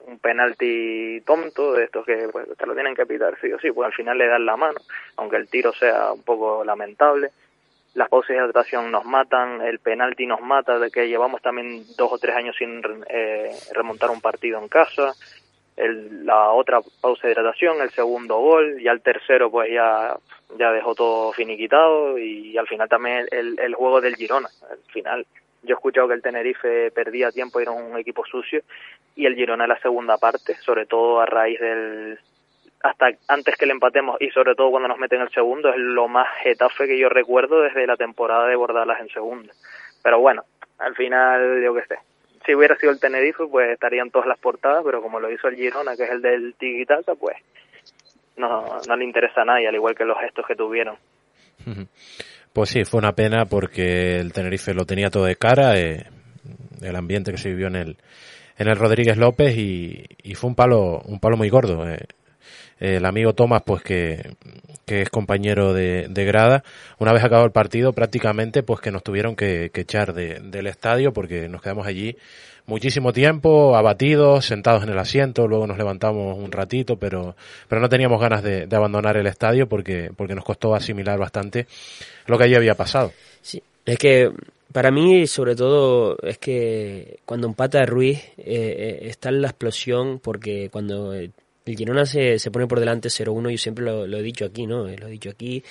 [0.07, 3.71] un penalti tonto de estos que pues, te lo tienen que pitar sí o sí,
[3.73, 4.79] pues al final le dan la mano,
[5.17, 7.31] aunque el tiro sea un poco lamentable.
[7.95, 12.13] Las pausas de hidratación nos matan, el penalti nos mata, de que llevamos también dos
[12.13, 15.15] o tres años sin eh, remontar un partido en casa
[15.77, 20.17] el, la otra pausa de hidratación, el segundo gol, ya el tercero pues ya,
[20.59, 24.49] ya dejó todo finiquitado y al final también el, el juego del Girona.
[24.71, 25.27] Al final
[25.65, 28.63] yo he escuchado que el Tenerife perdía tiempo era un equipo sucio
[29.17, 32.19] y el Girona en la segunda parte, sobre todo a raíz del
[32.83, 36.07] hasta antes que le empatemos y sobre todo cuando nos meten el segundo es lo
[36.07, 39.55] más Getafe que yo recuerdo desde la temporada de Bordalas en segunda.
[40.03, 40.45] Pero bueno,
[40.79, 41.99] al final yo qué sé,
[42.45, 45.57] si hubiera sido el Tenerife, pues estarían todas las portadas, pero como lo hizo el
[45.57, 47.37] Girona, que es el del Tiki-Taka, pues
[48.37, 50.97] no, no le interesa a nadie, al igual que los gestos que tuvieron.
[52.55, 56.07] Pues sí, fue una pena porque el Tenerife lo tenía todo de cara, eh,
[56.83, 57.97] el ambiente que se vivió en el,
[58.57, 61.85] en el Rodríguez López y, fue un palo, un palo muy gordo.
[61.91, 62.07] eh.
[62.81, 64.35] El amigo Tomás, pues que,
[64.85, 66.65] que es compañero de, de grada,
[66.99, 71.13] una vez acabado el partido prácticamente pues que nos tuvieron que, echar de- del estadio
[71.13, 72.17] porque nos quedamos allí
[72.67, 77.37] muchísimo tiempo, abatidos, sentados en el asiento, luego nos levantamos un ratito, pero,
[77.69, 81.67] pero no teníamos ganas de, abandonar el estadio porque, porque nos costó asimilar bastante
[82.27, 83.13] lo que allí había pasado.
[83.43, 84.31] Sí, es que
[84.73, 90.19] para mí, sobre todo, es que cuando empata Ruiz eh, eh, está en la explosión,
[90.19, 91.15] porque cuando
[91.65, 94.67] el Girona se, se pone por delante 0-1, yo siempre lo, lo he dicho aquí,
[94.67, 94.89] ¿no?
[94.89, 95.63] Eh, Lo he dicho aquí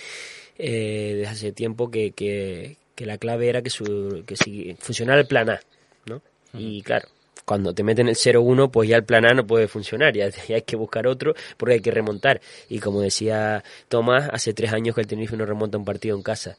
[0.58, 5.22] eh, desde hace tiempo que, que, que la clave era que, su, que si funcionara
[5.22, 5.60] el plan A,
[6.06, 6.22] ¿no?
[6.54, 7.08] Y claro,
[7.46, 10.56] cuando te meten el 0-1, pues ya el plan A no puede funcionar, ya, ya
[10.56, 12.42] hay que buscar otro porque hay que remontar.
[12.70, 16.24] Y como decía Tomás, hace tres años que el Tenerife no remonta un partido en
[16.24, 16.58] casa.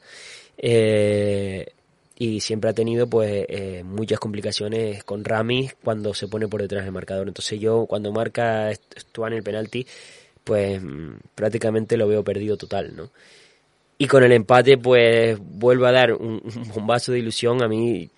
[0.57, 1.67] Eh,
[2.17, 6.83] y siempre ha tenido pues eh, muchas complicaciones con Ramis cuando se pone por detrás
[6.85, 7.27] del marcador.
[7.27, 9.85] Entonces yo cuando marca Stuan el penalti,
[10.43, 13.09] pues mm, prácticamente lo veo perdido total, ¿no?
[13.97, 17.63] Y con el empate, pues vuelve a dar un, un bombazo de ilusión.
[17.63, 18.09] A mí,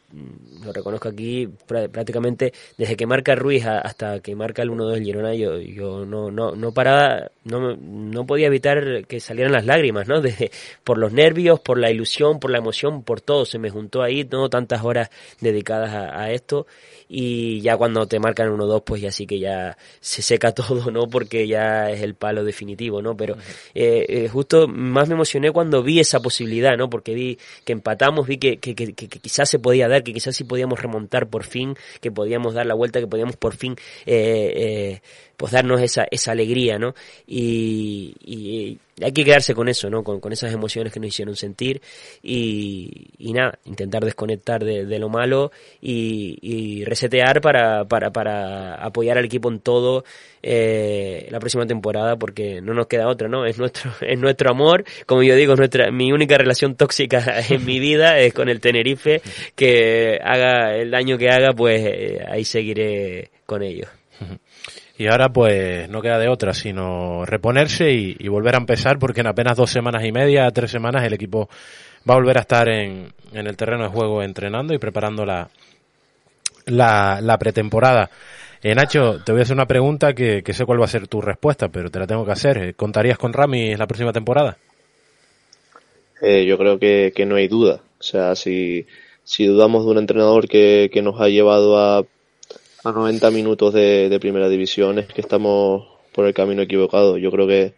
[0.64, 5.04] lo reconozco aquí, prá- prácticamente desde que marca Ruiz hasta que marca el 1-2 el
[5.04, 10.08] Girona, yo, yo no, no, no paraba, no, no podía evitar que salieran las lágrimas,
[10.08, 10.22] ¿no?
[10.28, 10.52] Desde,
[10.84, 13.46] por los nervios, por la ilusión, por la emoción, por todo.
[13.46, 15.10] Se me juntó ahí, no tantas horas
[15.42, 16.68] dedicadas a, a esto.
[17.10, 21.08] Y ya cuando te marcan 1-2, pues ya sí que ya se seca todo, ¿no?
[21.08, 23.16] Porque ya es el palo definitivo, ¿no?
[23.16, 23.36] Pero
[23.74, 26.90] eh, eh, justo más me emocioné cuando vi esa posibilidad, ¿no?
[26.90, 30.14] Porque vi que empatamos, vi que, que, que, que- que quizás se podía dar, que
[30.14, 33.76] quizás sí podíamos remontar por fin, que podíamos dar la vuelta, que podíamos por fin
[34.06, 35.02] eh, eh,
[35.38, 36.96] pues darnos esa, esa alegría, ¿no?
[37.28, 40.04] Y, y hay que quedarse con eso, ¿no?
[40.04, 41.82] Con, con esas emociones que nos hicieron sentir
[42.24, 48.76] y, y nada, intentar desconectar de, de lo malo y, y resetear para, para, para
[48.76, 50.04] apoyar al equipo en todo
[50.42, 53.46] eh, la próxima temporada porque no nos queda otra, ¿no?
[53.46, 57.64] Es nuestro, es nuestro amor, como yo digo, es nuestra, mi única relación tóxica en
[57.64, 59.22] mi vida es con el Tenerife,
[59.56, 63.97] que haga el daño que haga, pues eh, ahí seguiré con ellos.
[64.98, 69.28] Y ahora pues no queda de otra sino reponerse y, volver a empezar porque en
[69.28, 71.50] apenas dos semanas y media, tres semanas el equipo
[72.10, 75.50] va a volver a estar en, en el terreno de juego entrenando y preparando la,
[76.66, 78.10] la, la pretemporada.
[78.64, 81.22] Eh, Nacho, te voy a hacer una pregunta que, sé cuál va a ser tu
[81.22, 82.58] respuesta, pero te la tengo que hacer.
[82.58, 84.58] Eh, ¿Contarías con Rami la próxima temporada?
[86.22, 87.82] eh, yo creo que, que no hay duda.
[88.00, 88.88] O sea, si,
[89.24, 92.04] si dudamos de un entrenador que, que nos ha llevado a,
[92.88, 97.18] a 90 minutos de, de primera división, es que estamos por el camino equivocado.
[97.18, 97.74] Yo creo que,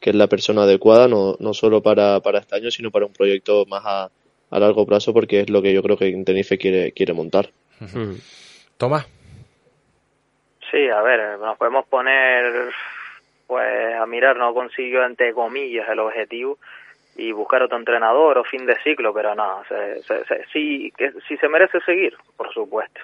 [0.00, 3.12] que es la persona adecuada, no, no solo para, para este año, sino para un
[3.12, 4.10] proyecto más a,
[4.50, 7.50] a largo plazo, porque es lo que yo creo que Tenerife quiere, quiere montar.
[8.76, 9.06] Tomás.
[10.70, 12.70] Sí, a ver, nos podemos poner
[13.46, 16.58] pues a mirar, no consiguió entre comillas el objetivo
[17.16, 21.12] y buscar otro entrenador o fin de ciclo, pero no, se, se, se- sí, que,
[21.28, 23.00] sí se merece seguir, por supuesto.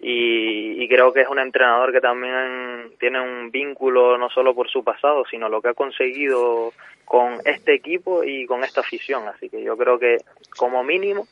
[0.00, 4.68] Y, y creo que es un entrenador que también tiene un vínculo no solo por
[4.68, 6.72] su pasado, sino lo que ha conseguido
[7.04, 9.26] con este equipo y con esta afición.
[9.28, 10.18] Así que yo creo que
[10.56, 11.26] como mínimo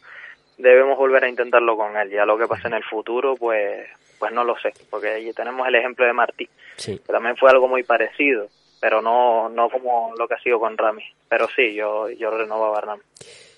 [0.57, 2.11] debemos volver a intentarlo con él.
[2.11, 3.87] Ya lo que pase en el futuro, pues,
[4.19, 6.99] pues no lo sé, porque ahí tenemos el ejemplo de Martí, Sí.
[6.99, 8.49] que también fue algo muy parecido,
[8.81, 11.03] pero no, no como lo que ha sido con Rami.
[11.29, 12.97] Pero sí, yo, yo renovaba a.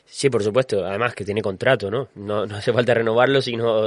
[0.04, 0.84] Sí, por supuesto.
[0.84, 2.08] Además que tiene contrato, ¿no?
[2.14, 3.82] No, no hace falta renovarlo, sino,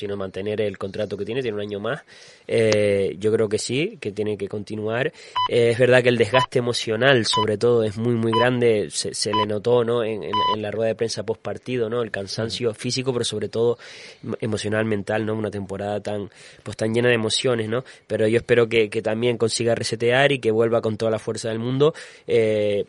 [0.00, 1.42] sino mantener el contrato que tiene.
[1.42, 2.02] Tiene un año más.
[2.46, 5.12] Eh, yo creo que sí, que tiene que continuar.
[5.48, 8.88] Eh, es verdad que el desgaste emocional, sobre todo, es muy, muy grande.
[8.90, 10.02] Se, se le notó, ¿no?
[10.02, 12.02] En, en- en la rueda de prensa post partido, ¿no?
[12.02, 13.78] El cansancio físico, pero sobre todo
[14.24, 15.34] em- emocional, mental, ¿no?
[15.34, 16.28] Una temporada tan,
[16.62, 17.84] pues tan llena de emociones, ¿no?
[18.06, 21.50] Pero yo espero que, que también consiga resetear y que vuelva con toda la fuerza
[21.50, 21.94] del mundo.
[22.26, 22.84] Eh,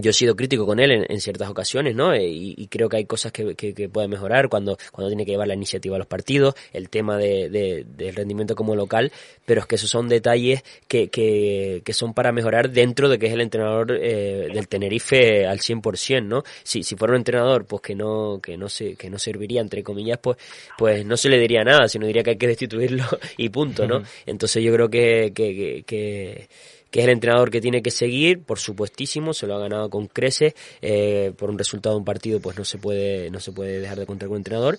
[0.00, 2.12] yo he sido crítico con él en, en ciertas ocasiones, ¿no?
[2.14, 5.24] Eh, Y, y creo que hay cosas que, que, que puede mejorar cuando, cuando tiene
[5.24, 9.10] que llevar la iniciativa a los partidos, el tema de, de- del rendimiento como local,
[9.44, 13.26] pero es que esos son detalles que, que, que son para mejorar dentro de que
[13.26, 16.42] es el entrenador eh, del Tenerife al 100%, ¿no?
[16.62, 19.82] Si, si fuera un entrenador pues que no que no se que no serviría entre
[19.82, 20.36] comillas, pues
[20.76, 23.04] pues no se le diría nada, sino diría que hay que destituirlo
[23.36, 24.02] y punto, ¿no?
[24.26, 26.48] Entonces yo creo que, que, que,
[26.90, 30.06] que- es el entrenador que tiene que seguir, por supuestísimo, se lo ha ganado con
[30.06, 33.80] creces, eh, por un resultado de un partido pues no se puede, no se puede
[33.80, 34.78] dejar de contar con un entrenador.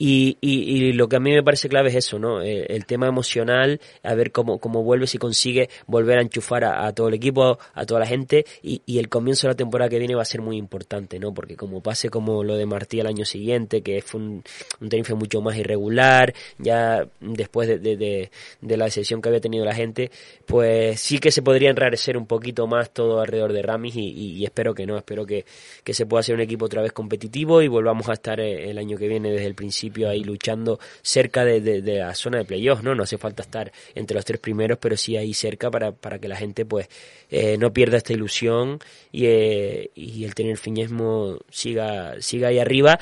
[0.00, 2.40] Y, y, y lo que a mí me parece clave es eso, ¿no?
[2.40, 6.92] Eh, el tema emocional, a ver cómo, cómo vuelve, si consigue volver a enchufar a,
[6.92, 9.98] todo el equipo, a toda la gente, y, y el comienzo de la temporada que
[9.98, 11.34] viene va a ser muy importante, ¿no?
[11.34, 14.44] Porque como pase como lo de Martí el año siguiente, que fue un,
[14.80, 18.30] un mucho más irregular, ya después de, de,
[18.76, 20.12] la decepción que había tenido la gente,
[20.46, 24.28] pues sí que se podría enrarecer un poquito más todo alrededor de Ramis y, y-
[24.38, 25.44] y espero que no, espero que,
[25.82, 28.78] que se pueda hacer un equipo otra vez competitivo y volvamos a estar eh, el
[28.78, 32.82] año que viene desde el principio ahí luchando cerca de, de- la zona de playoffs,
[32.82, 32.94] ¿no?
[32.94, 36.28] No hace falta estar entre los tres primeros, pero sí ahí cerca para, para que
[36.28, 36.88] la gente pues
[37.30, 38.78] eh, no pierda esta ilusión
[39.12, 42.98] y, eh, y el tener fiñesmo siga, siga ahí arriba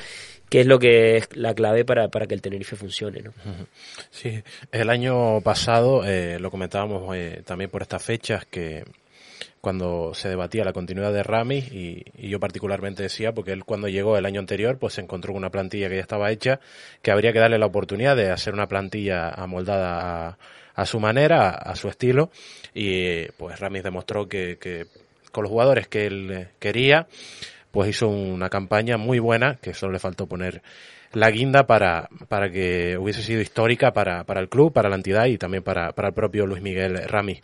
[0.49, 3.33] que es lo que es la clave para, para que el Tenerife funcione, ¿no?
[4.11, 8.85] Sí, el año pasado eh, lo comentábamos eh, también por estas fechas que
[9.67, 14.17] cuando se debatía la continuidad de Rami y, yo particularmente decía porque él cuando llegó
[14.17, 16.61] el año anterior pues se encontró con una plantilla que ya estaba hecha
[17.01, 20.37] que habría que darle la oportunidad de hacer una plantilla amoldada a,
[20.73, 22.31] a su manera, a, su estilo
[22.73, 24.85] y pues Ramis demostró que, que
[25.33, 27.07] con los jugadores que él eh, quería
[27.69, 30.61] pues hizo una campaña muy buena que solo le faltó poner
[31.11, 35.25] la guinda para, para que hubiese sido histórica para, para el club, para la entidad
[35.25, 37.41] y también para, para el propio Luis Miguel Rami.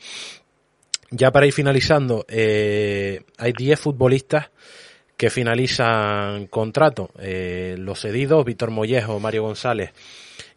[1.16, 4.49] Ya para ir finalizando, eh, hay 10 futbolistas
[5.16, 7.11] que finalizan contrato.
[7.20, 9.91] Eh, los cedidos, Víctor Mollejo, Mario González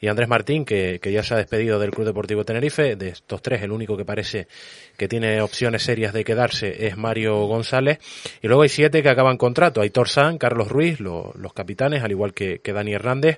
[0.00, 2.96] y Andrés Martín, que, ya se ha despedido del Club Deportivo Tenerife.
[2.96, 4.48] De estos tres, el único que parece
[4.96, 7.98] que tiene opciones serias de quedarse es Mario González.
[8.40, 9.82] Y luego hay siete que acaban contrato.
[9.82, 13.36] Hay San, Carlos Ruiz, lo- los capitanes, al igual que, Dani Hernández.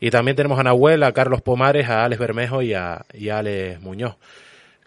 [0.00, 3.80] Y también tenemos a Nahuel, a Carlos Pomares, a Alex Bermejo y a, y Alex
[3.80, 4.16] Muñoz.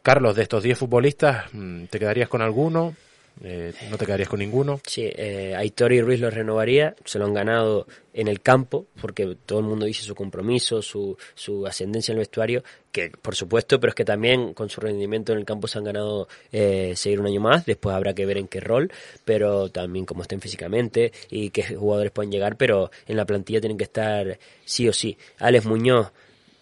[0.01, 2.95] Carlos, de estos 10 futbolistas, mm, ¿te quedarías con alguno?
[3.43, 4.81] Eh, ¿No te quedarías con ninguno?
[4.85, 9.37] Sí, eh, Aitor y Ruiz los renovaría, se lo han ganado en el campo, porque
[9.45, 13.79] todo el mundo dice su compromiso, su, su ascendencia en el vestuario, que por supuesto,
[13.79, 17.19] pero es que también con su rendimiento en el campo se han ganado eh, seguir
[17.19, 18.91] un año más, después habrá que ver en qué rol,
[19.23, 23.77] pero también cómo estén físicamente y qué jugadores pueden llegar, pero en la plantilla tienen
[23.77, 25.17] que estar sí o sí.
[25.39, 26.11] Alex Muñoz,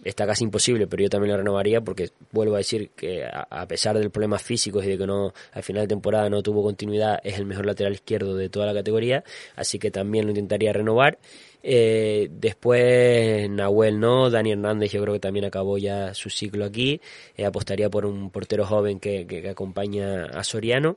[0.04, 3.98] está casi imposible, pero yo también lo renovaría porque vuelvo a decir que a, pesar
[3.98, 7.38] del problemas físicos y de que no al final de temporada no tuvo continuidad, es
[7.38, 9.24] el mejor lateral izquierdo de toda la categoría,
[9.56, 11.18] así que también lo intentaría renovar.
[11.62, 17.02] Eh, después Nahuel no, Dani Hernández yo creo que también acabó ya su ciclo aquí,
[17.36, 20.96] Eh, apostaría por un portero joven que, que- que acompaña a Soriano.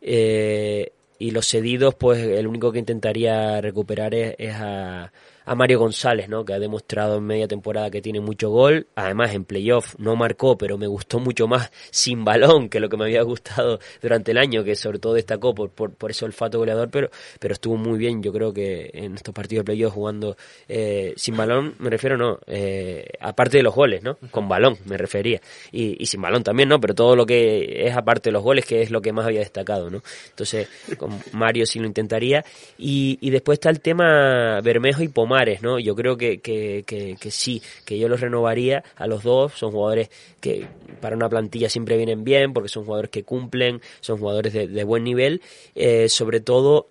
[0.00, 5.12] Eh, y los cedidos, pues el único que intentaría recuperar es, es a,
[5.44, 6.44] a Mario González, ¿no?
[6.44, 8.86] Que ha demostrado en media temporada que tiene mucho gol.
[8.94, 12.96] Además, en playoff no marcó, pero me gustó mucho más sin balón que lo que
[12.96, 16.58] me había gustado durante el año, que sobre todo destacó por, por, por ese olfato
[16.58, 20.36] goleador, pero, pero estuvo muy bien, yo creo que en estos partidos de playoff jugando
[20.68, 24.16] eh, sin balón, me refiero, no, eh, aparte de los goles, ¿no?
[24.30, 25.40] Con balón, me refería.
[25.72, 26.80] Y, sin balón también, ¿no?
[26.80, 29.40] Pero todo lo que es aparte de los goles, que es lo que más había
[29.40, 30.02] destacado, ¿no?
[30.30, 32.44] Entonces, con Mario sí lo intentaría.
[32.78, 35.78] Y, y después está el tema Bermejo y Pomares, ¿no?
[35.78, 39.52] Yo creo que, que, que, que sí, que yo los renovaría a los dos.
[39.54, 40.10] Son jugadores
[40.40, 40.66] que
[41.00, 44.82] para una plantilla siempre vienen bien, porque son jugadores que cumplen, son jugadores de, de
[44.82, 45.40] buen nivel.
[45.76, 46.88] Eh, sobre todo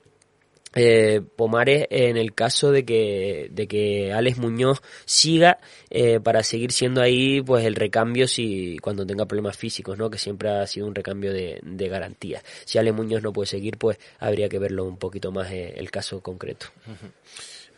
[0.73, 5.57] eh, Pomares en el caso de que de que Alex Muñoz siga
[5.89, 10.19] eh, para seguir siendo ahí pues el recambio si cuando tenga problemas físicos no que
[10.19, 13.97] siempre ha sido un recambio de, de garantía si Alex Muñoz no puede seguir pues
[14.19, 16.67] habría que verlo un poquito más eh, el caso concreto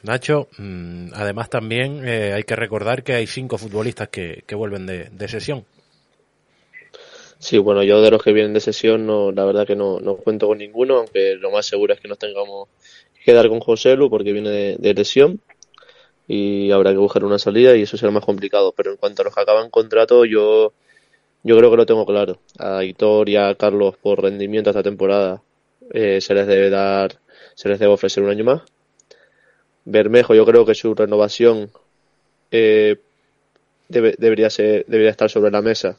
[0.04, 4.86] Nacho, mm, además también eh, hay que recordar que hay cinco futbolistas que, que vuelven
[4.86, 5.66] de, de sesión.
[7.40, 10.16] Sí, bueno, yo de los que vienen de sesión, no, la verdad que no, no
[10.16, 12.70] cuento con ninguno, aunque lo más seguro es que nos tengamos
[13.16, 15.42] que quedar con José Lu porque viene de, de lesión
[16.28, 18.74] y habrá que buscar una salida y eso será más complicado.
[18.78, 20.72] Pero en cuanto a los que acaban contrato, yo,
[21.44, 22.40] yo creo que lo tengo claro.
[22.60, 25.42] A Aitor y a Carlos por rendimiento esta temporada
[25.92, 27.20] eh, se les debe dar,
[27.56, 28.62] se les debe ofrecer un año más.
[29.86, 31.72] Bermejo, yo creo que su renovación
[32.52, 32.98] eh,
[33.90, 35.98] debe- debería ser, debería estar sobre la mesa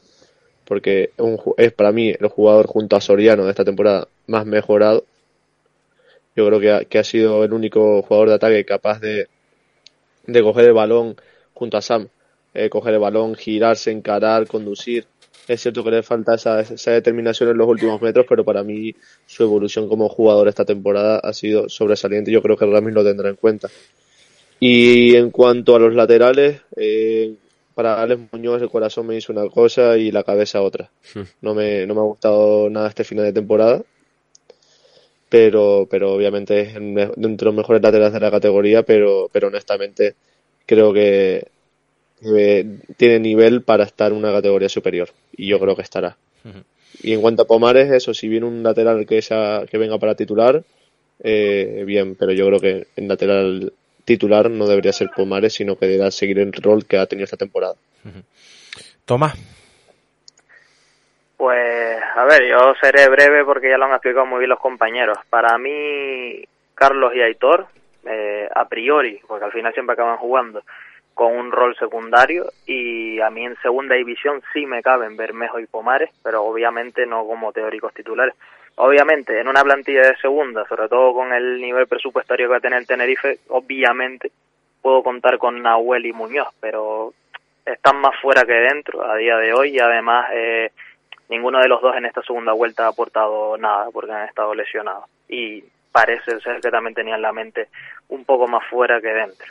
[0.65, 1.11] porque
[1.57, 5.05] es, para mí el jugador junto a Soriano de esta temporada más mejorado.
[6.35, 9.27] Yo creo que ha, sido el único jugador de ataque capaz de,
[10.27, 11.15] de coger el balón
[11.53, 12.09] junto a Sam,
[12.53, 15.05] eh, coger el balón, girarse, encarar, conducir.
[15.47, 18.95] Es cierto que le falta esa, esa determinación en los últimos metros, pero para mí
[19.25, 22.31] su evolución como jugador esta temporada ha sido sobresaliente.
[22.31, 23.69] Yo creo que Ramis lo tendrá en cuenta.
[24.59, 27.33] Y en cuanto a los laterales, eh,
[27.75, 30.89] para Alex Muñoz el corazón me hizo una cosa y la cabeza otra.
[31.41, 33.83] No me, no me ha gustado nada este final de temporada,
[35.27, 40.15] pero, pero obviamente es de los mejores laterales de la categoría, pero, pero honestamente
[40.65, 41.47] creo que,
[42.23, 42.65] que
[42.97, 46.17] tiene nivel para estar en una categoría superior y yo creo que estará.
[47.01, 50.15] Y en cuanto a Pomares, eso, si viene un lateral que, sea, que venga para
[50.15, 50.63] titular,
[51.23, 53.73] eh, bien, pero yo creo que el lateral
[54.05, 57.37] titular no debería ser Pomares, sino que debería seguir el rol que ha tenido esta
[57.37, 57.75] temporada.
[59.05, 59.33] Tomás,
[61.37, 65.17] Pues, a ver, yo seré breve porque ya lo han explicado muy bien los compañeros.
[65.29, 66.43] Para mí,
[66.75, 67.67] Carlos y Aitor,
[68.05, 70.63] eh, a priori, porque al final siempre acaban jugando,
[71.13, 75.67] con un rol secundario y a mí en segunda división sí me caben Bermejo y
[75.67, 78.35] Pomares, pero obviamente no como teóricos titulares.
[78.75, 82.61] Obviamente, en una plantilla de segunda, sobre todo con el nivel presupuestario que va a
[82.61, 84.31] tener el Tenerife, obviamente
[84.81, 87.13] puedo contar con Nahuel y Muñoz, pero
[87.65, 90.71] están más fuera que dentro a día de hoy y además eh,
[91.29, 95.05] ninguno de los dos en esta segunda vuelta ha aportado nada porque han estado lesionados.
[95.29, 97.67] Y parece ser que también tenían la mente
[98.09, 99.47] un poco más fuera que dentro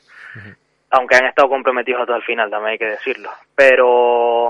[0.93, 3.31] aunque han estado comprometidos hasta el final también hay que decirlo.
[3.57, 4.49] Pero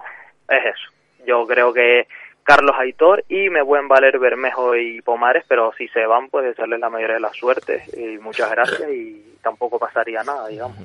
[0.48, 0.92] es eso.
[1.24, 2.06] Yo creo que
[2.42, 6.80] Carlos Aitor y me pueden valer Bermejo y Pomares pero si se van pues desearles
[6.80, 10.76] la mayoría de las suertes y muchas gracias y tampoco pasaría nada digamos.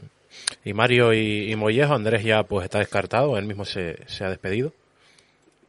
[0.64, 4.30] Y Mario y, y Mollejo, Andrés ya pues está descartado, él mismo se, se ha
[4.30, 4.72] despedido.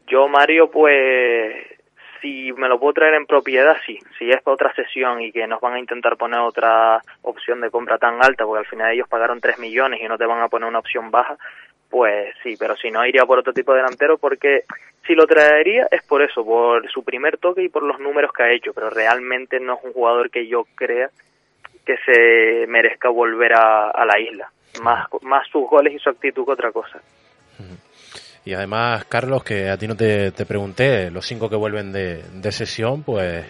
[0.06, 1.54] Yo, Mario, pues
[2.20, 3.98] si me lo puedo traer en propiedad, sí.
[4.18, 7.70] Si es para otra sesión y que nos van a intentar poner otra opción de
[7.70, 10.48] compra tan alta, porque al final ellos pagaron 3 millones y no te van a
[10.48, 11.36] poner una opción baja,
[11.90, 14.64] pues sí, pero si no iría por otro tipo de delantero porque
[15.06, 18.42] si lo traería es por eso, por su primer toque y por los números que
[18.42, 21.10] ha hecho, pero realmente no es un jugador que yo crea
[21.86, 24.50] que se merezca volver a, a la isla.
[24.82, 27.00] Más, más sus goles y su actitud que otra cosa.
[28.48, 32.22] Y además, Carlos, que a ti no te, te pregunté, los cinco que vuelven de,
[32.32, 33.44] de sesión, pues,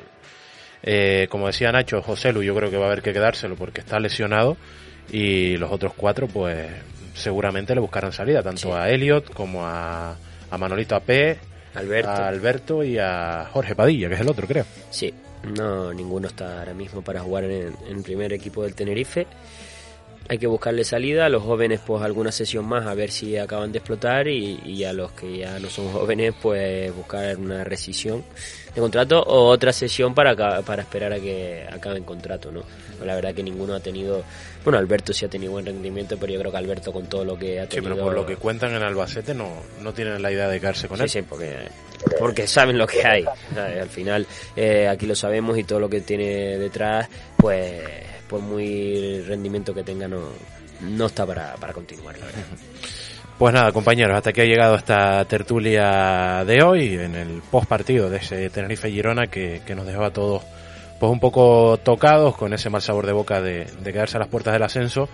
[0.82, 3.80] eh, como decía Nacho, José Lu, yo creo que va a haber que quedárselo porque
[3.80, 4.56] está lesionado.
[5.12, 6.66] Y los otros cuatro, pues,
[7.14, 10.16] seguramente le buscarán salida, tanto a Elliot como a,
[10.50, 11.38] a Manolito AP,
[11.76, 12.10] Alberto.
[12.10, 14.64] a Alberto y a Jorge Padilla, que es el otro, creo.
[14.90, 15.14] Sí,
[15.56, 19.28] no, ninguno está ahora mismo para jugar en, en el primer equipo del Tenerife.
[20.30, 23.72] Hay que buscarle salida a los jóvenes, pues alguna sesión más a ver si acaban
[23.72, 28.22] de explotar y, y a los que ya no son jóvenes, pues buscar una rescisión
[28.74, 32.62] de contrato o otra sesión para, para esperar a que acaben contrato, ¿no?
[32.92, 34.22] Pero la verdad que ninguno ha tenido,
[34.64, 37.38] bueno, Alberto sí ha tenido buen rendimiento, pero yo creo que Alberto con todo lo
[37.38, 37.94] que ha Sí, tenido...
[37.94, 39.50] pero por lo que cuentan en Albacete no,
[39.80, 41.08] no tienen la idea de quedarse con Sí, él.
[41.08, 41.56] sí, porque,
[42.18, 43.24] porque saben lo que hay.
[43.54, 43.80] ¿sabes?
[43.80, 44.26] Al final,
[44.56, 47.08] eh, aquí lo sabemos y todo lo que tiene detrás,
[47.38, 47.80] pues
[48.28, 50.20] por muy rendimiento que tenga, no,
[50.82, 52.42] no está para, para continuar, la verdad.
[53.38, 58.10] Pues nada, compañeros, hasta que ha llegado esta tertulia de hoy, en el post partido
[58.10, 60.42] de ese Tenerife Girona que, que nos dejó a todos
[60.98, 64.28] pues un poco tocados con ese mal sabor de boca de, de quedarse a las
[64.28, 65.08] puertas del ascenso,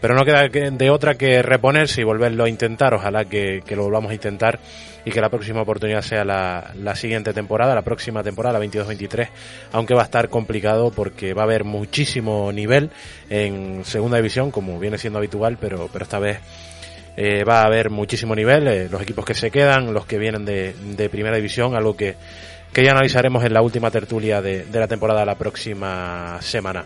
[0.00, 3.74] pero no queda que- de otra que reponerse y volverlo a intentar, ojalá que, que
[3.76, 4.58] lo volvamos a intentar
[5.04, 9.28] y que la próxima oportunidad sea la, la siguiente temporada, la próxima temporada, la 22-23,
[9.72, 12.90] aunque va a estar complicado porque va a haber muchísimo nivel
[13.30, 16.38] en segunda división, como viene siendo habitual, pero, pero esta vez
[17.16, 20.44] eh, va a haber muchísimo nivel, eh, los equipos que se quedan, los que vienen
[20.44, 22.14] de, de primera división, algo que,
[22.72, 26.84] que ya analizaremos en la última tertulia de, de la temporada la próxima semana.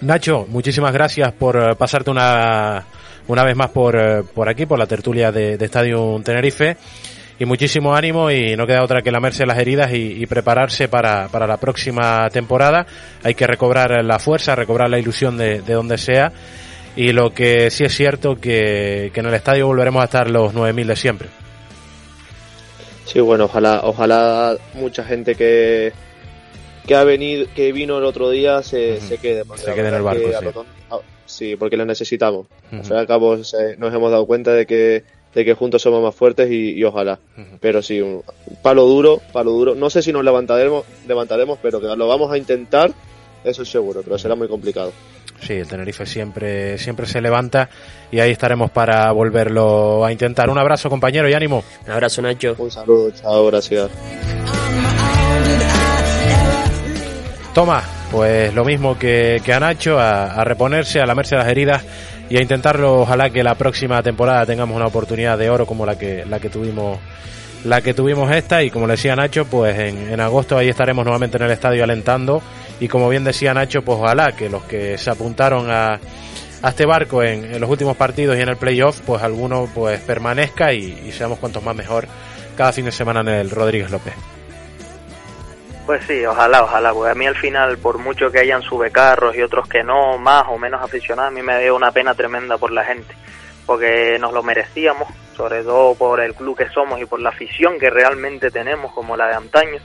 [0.00, 2.84] Nacho, muchísimas gracias por eh, pasarte una,
[3.28, 6.76] una vez más por, eh, por aquí, por la tertulia de, de Estadio Tenerife.
[7.36, 11.26] Y muchísimo ánimo y no queda otra que lamerse las heridas y, y prepararse para,
[11.28, 12.86] para la próxima temporada.
[13.24, 16.32] Hay que recobrar la fuerza, recobrar la ilusión de, de donde sea.
[16.94, 20.54] Y lo que sí es cierto que, que en el estadio volveremos a estar los
[20.54, 21.28] 9.000 de siempre.
[23.06, 25.92] Sí, bueno, ojalá, ojalá mucha gente que
[26.86, 29.44] que ha venido, que vino el otro día se, se quede.
[29.46, 30.20] porque Se quede en el barco,
[31.26, 31.56] sí.
[31.56, 32.46] Porque lo necesitamos.
[32.70, 35.02] Al fin y al cabo se- nos hemos dado cuenta de que
[35.34, 37.18] de que juntos somos más fuertes y, y ojalá.
[37.60, 38.22] Pero sí, un
[38.62, 39.74] palo duro, palo duro.
[39.74, 42.92] No sé si nos levantaremos, levantaremos, pero que lo vamos a intentar,
[43.42, 44.92] eso es seguro, pero será muy complicado.
[45.46, 47.68] Sí, el Tenerife siempre, siempre se levanta
[48.10, 50.48] y ahí estaremos para volverlo a intentar.
[50.48, 51.62] Un abrazo, compañero, y ánimo.
[51.84, 52.54] Un abrazo, Nacho.
[52.58, 53.90] Un saludo, chao, gracias.
[57.52, 61.84] Toma, pues lo mismo que, que a Nacho, a, a reponerse, a lamerse las heridas
[62.30, 63.02] y a intentarlo.
[63.02, 66.48] Ojalá que la próxima temporada tengamos una oportunidad de oro como la que, la que
[66.48, 66.98] tuvimos
[67.64, 71.04] la que tuvimos esta y como le decía Nacho, pues en, en agosto ahí estaremos
[71.04, 72.42] nuevamente en el estadio alentando
[72.80, 75.98] y como bien decía Nacho, pues ojalá que los que se apuntaron a,
[76.62, 80.00] a este barco en, en los últimos partidos y en el playoff, pues alguno pues
[80.00, 82.06] permanezca y, y seamos cuantos más mejor
[82.56, 84.14] cada fin de semana en el Rodríguez López.
[85.86, 89.42] Pues sí, ojalá, ojalá, porque a mí al final, por mucho que hayan subecarros y
[89.42, 92.72] otros que no, más o menos aficionados, a mí me dio una pena tremenda por
[92.72, 93.14] la gente,
[93.66, 97.78] porque nos lo merecíamos, sobre todo por el club que somos y por la afición
[97.78, 99.78] que realmente tenemos, como la de antaño.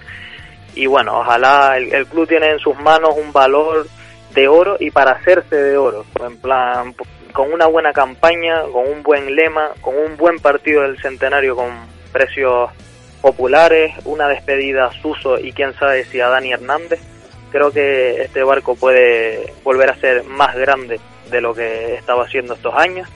[0.75, 3.87] Y bueno, ojalá el, club tiene en sus manos un valor
[4.33, 6.95] de oro y para hacerse de oro, en plan,
[7.33, 11.71] con una buena campaña, con un buen lema, con un buen partido del centenario con
[12.11, 12.69] precios
[13.21, 16.99] populares, una despedida a Suso y quién sabe si a Dani Hernández.
[17.51, 20.99] Creo que este barco puede volver a ser más grande
[21.31, 23.09] de lo que estaba haciendo estos años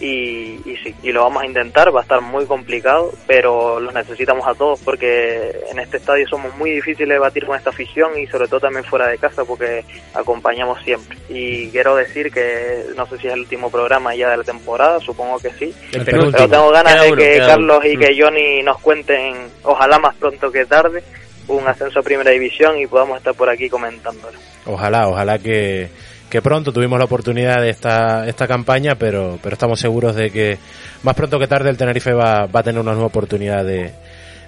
[0.00, 3.92] y, y sí, y lo vamos a intentar, va a estar muy complicado, pero los
[3.92, 8.18] necesitamos a todos porque en este estadio somos muy difíciles de batir con esta afición
[8.18, 9.84] y sobre todo también fuera de casa porque
[10.14, 11.16] acompañamos siempre.
[11.28, 15.00] Y quiero decir que no sé si es el último programa ya de la temporada,
[15.00, 17.92] supongo que sí, El pero tengo ganas Queda de que Carlos uno.
[17.92, 19.34] y que Johnny nos cuenten,
[19.64, 21.02] ojalá más pronto que tarde,
[21.48, 24.38] un ascenso a primera división y podamos estar por aquí comentándolo.
[24.66, 25.88] Ojalá, ojalá que,
[26.28, 30.58] que pronto tuvimos la oportunidad de esta, esta campaña, pero, pero estamos seguros de que
[31.02, 33.92] más pronto que tarde el Tenerife va, va a tener una nueva oportunidad de,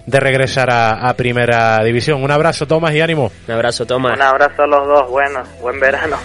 [0.07, 2.23] de regresar a, a primera división.
[2.23, 3.31] Un abrazo, Tomás, y ánimo.
[3.49, 4.17] Un abrazo, Tomás.
[4.17, 6.17] Un abrazo a los dos, bueno, buen verano.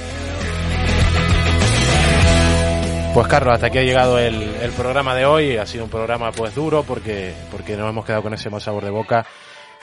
[3.13, 5.57] Pues Carlos, hasta aquí ha llegado el, el programa de hoy.
[5.57, 8.83] Ha sido un programa pues duro porque, porque nos hemos quedado con ese mal sabor
[8.83, 9.25] de boca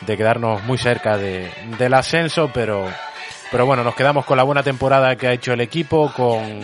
[0.06, 1.48] de quedarnos muy cerca de,
[1.78, 2.84] del ascenso, pero,
[3.52, 6.60] pero bueno, nos quedamos con la buena temporada que ha hecho el equipo, con,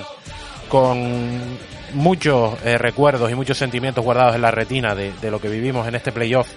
[0.69, 1.59] con
[1.93, 5.87] muchos eh, recuerdos y muchos sentimientos guardados en la retina de, de lo que vivimos
[5.87, 6.49] en este playoff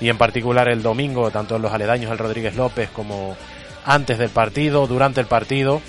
[0.00, 3.36] y en particular el domingo, tanto en los aledaños del Rodríguez López como
[3.84, 5.82] antes del partido, durante el partido.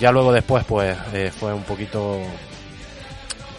[0.00, 2.18] Ya luego después pues eh, fue un poquito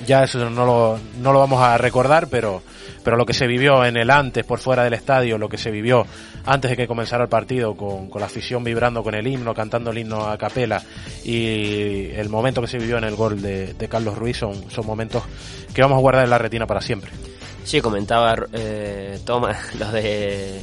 [0.06, 2.62] ya eso no lo, no lo vamos a recordar, pero,
[3.04, 5.72] pero lo que se vivió en el antes, por fuera del estadio, lo que se
[5.72, 6.06] vivió
[6.46, 9.92] antes de que comenzara el partido, con, con la afición vibrando con el himno, cantando
[9.92, 10.82] el himno a capela,
[11.24, 15.24] y el momento que se vivió en el gol de, Carlos Ruiz, son, son momentos
[15.74, 17.12] que vamos a guardar en la retina para siempre.
[17.64, 20.62] Sí, comentaba eh, Tomás lo de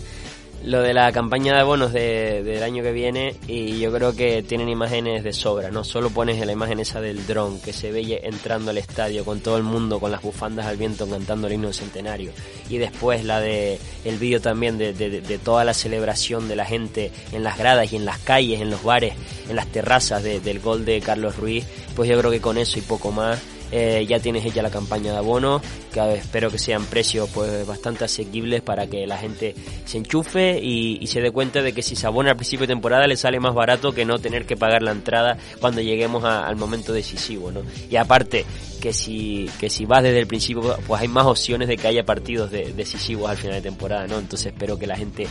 [0.64, 4.42] lo de la campaña de bonos de- del año que viene y yo creo que
[4.42, 8.20] tienen imágenes de sobra, no solo pones la imagen esa del dron que se ve
[8.22, 11.68] entrando al estadio con todo el mundo con las bufandas al viento cantando el himno
[11.68, 12.32] del centenario.
[12.68, 17.10] Y después la de el vídeo también de, de- toda la celebración de la gente
[17.32, 19.14] en las gradas y en las calles, en los bares,
[19.48, 21.64] en las terrazas de- del gol de Carlos Ruiz,
[21.96, 23.40] pues yo creo que con eso y poco más
[23.74, 25.62] Eh, ya tienes hecha la campaña de abonos,
[25.92, 29.54] que espero que sean precios pues bastante asequibles para que la gente
[29.86, 33.06] se enchufe y, se dé cuenta de que si se abona al principio de temporada
[33.06, 36.56] le sale más barato que no tener que pagar la entrada cuando lleguemos a- al
[36.56, 37.62] momento decisivo, ¿no?
[37.90, 38.44] Y aparte,
[38.80, 42.04] que si, que si vas desde el principio, pues hay más opciones de que haya
[42.04, 44.18] partidos de- decisivos al final de temporada, ¿no?
[44.18, 45.26] Entonces espero que la gente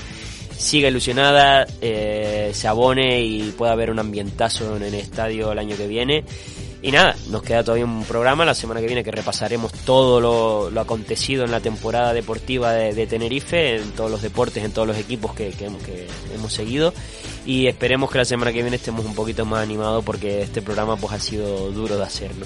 [0.58, 5.76] siga ilusionada, eh, se abone y pueda haber un ambientazo en el estadio el año
[5.78, 6.24] que viene.
[6.84, 10.72] Y nada, nos queda todavía un programa la semana que viene que repasaremos todo lo,
[10.72, 14.88] lo acontecido en la temporada deportiva de, de Tenerife, en todos los deportes, en todos
[14.88, 16.92] los equipos que, que- que hemos seguido.
[17.46, 20.98] Y esperemos que la semana que viene estemos un poquito más animados porque este programa
[20.98, 22.46] pues ha sido duro de hacer, ¿no?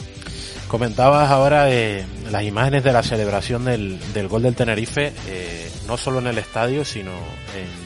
[0.67, 5.95] Comentabas ahora eh, las imágenes de la celebración del, del gol del Tenerife, eh, no
[5.95, 7.84] solo en el estadio, sino en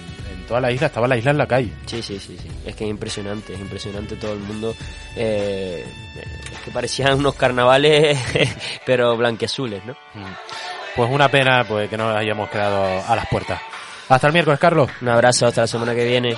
[0.50, 0.88] toda la isla.
[0.88, 1.72] Estaba la isla en la calle.
[1.86, 2.50] Sí, sí, sí, sí.
[2.66, 4.76] Es que es impresionante, es impresionante todo el mundo.
[5.16, 5.86] Eh,
[6.52, 8.18] es que parecían unos carnavales,
[8.86, 9.96] pero blanqueazules, ¿no?
[10.96, 13.62] Pues una pena pues que nos hayamos quedado a las puertas.
[14.10, 14.90] Hasta el miércoles, Carlos.
[15.02, 16.36] Un abrazo, hasta la semana que viene.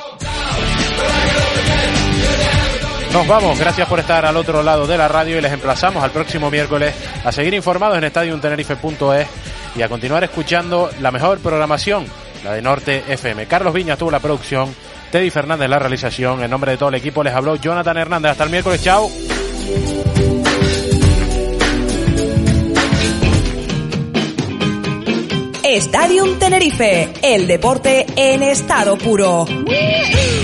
[3.13, 6.11] Nos vamos, gracias por estar al otro lado de la radio y les emplazamos al
[6.11, 6.93] próximo miércoles
[7.25, 9.27] a seguir informados en estadiumtenerife.es
[9.75, 12.05] y a continuar escuchando la mejor programación,
[12.43, 13.45] la de Norte FM.
[13.45, 14.73] Carlos Viñas tuvo la producción,
[15.11, 18.31] Teddy Fernández la realización, en nombre de todo el equipo les habló Jonathan Hernández.
[18.31, 19.09] Hasta el miércoles, chao.
[25.77, 29.45] Stadium Tenerife, el deporte en estado puro.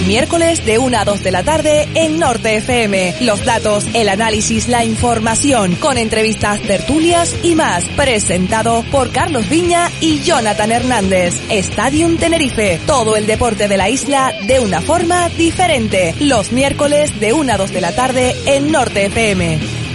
[0.05, 3.15] Miércoles de 1 a 2 de la tarde en Norte FM.
[3.21, 7.83] Los datos, el análisis, la información, con entrevistas, tertulias y más.
[7.97, 11.35] Presentado por Carlos Viña y Jonathan Hernández.
[11.49, 16.15] Stadium Tenerife, todo el deporte de la isla de una forma diferente.
[16.21, 19.86] Los miércoles de 1 a 2 de la tarde en Norte FM.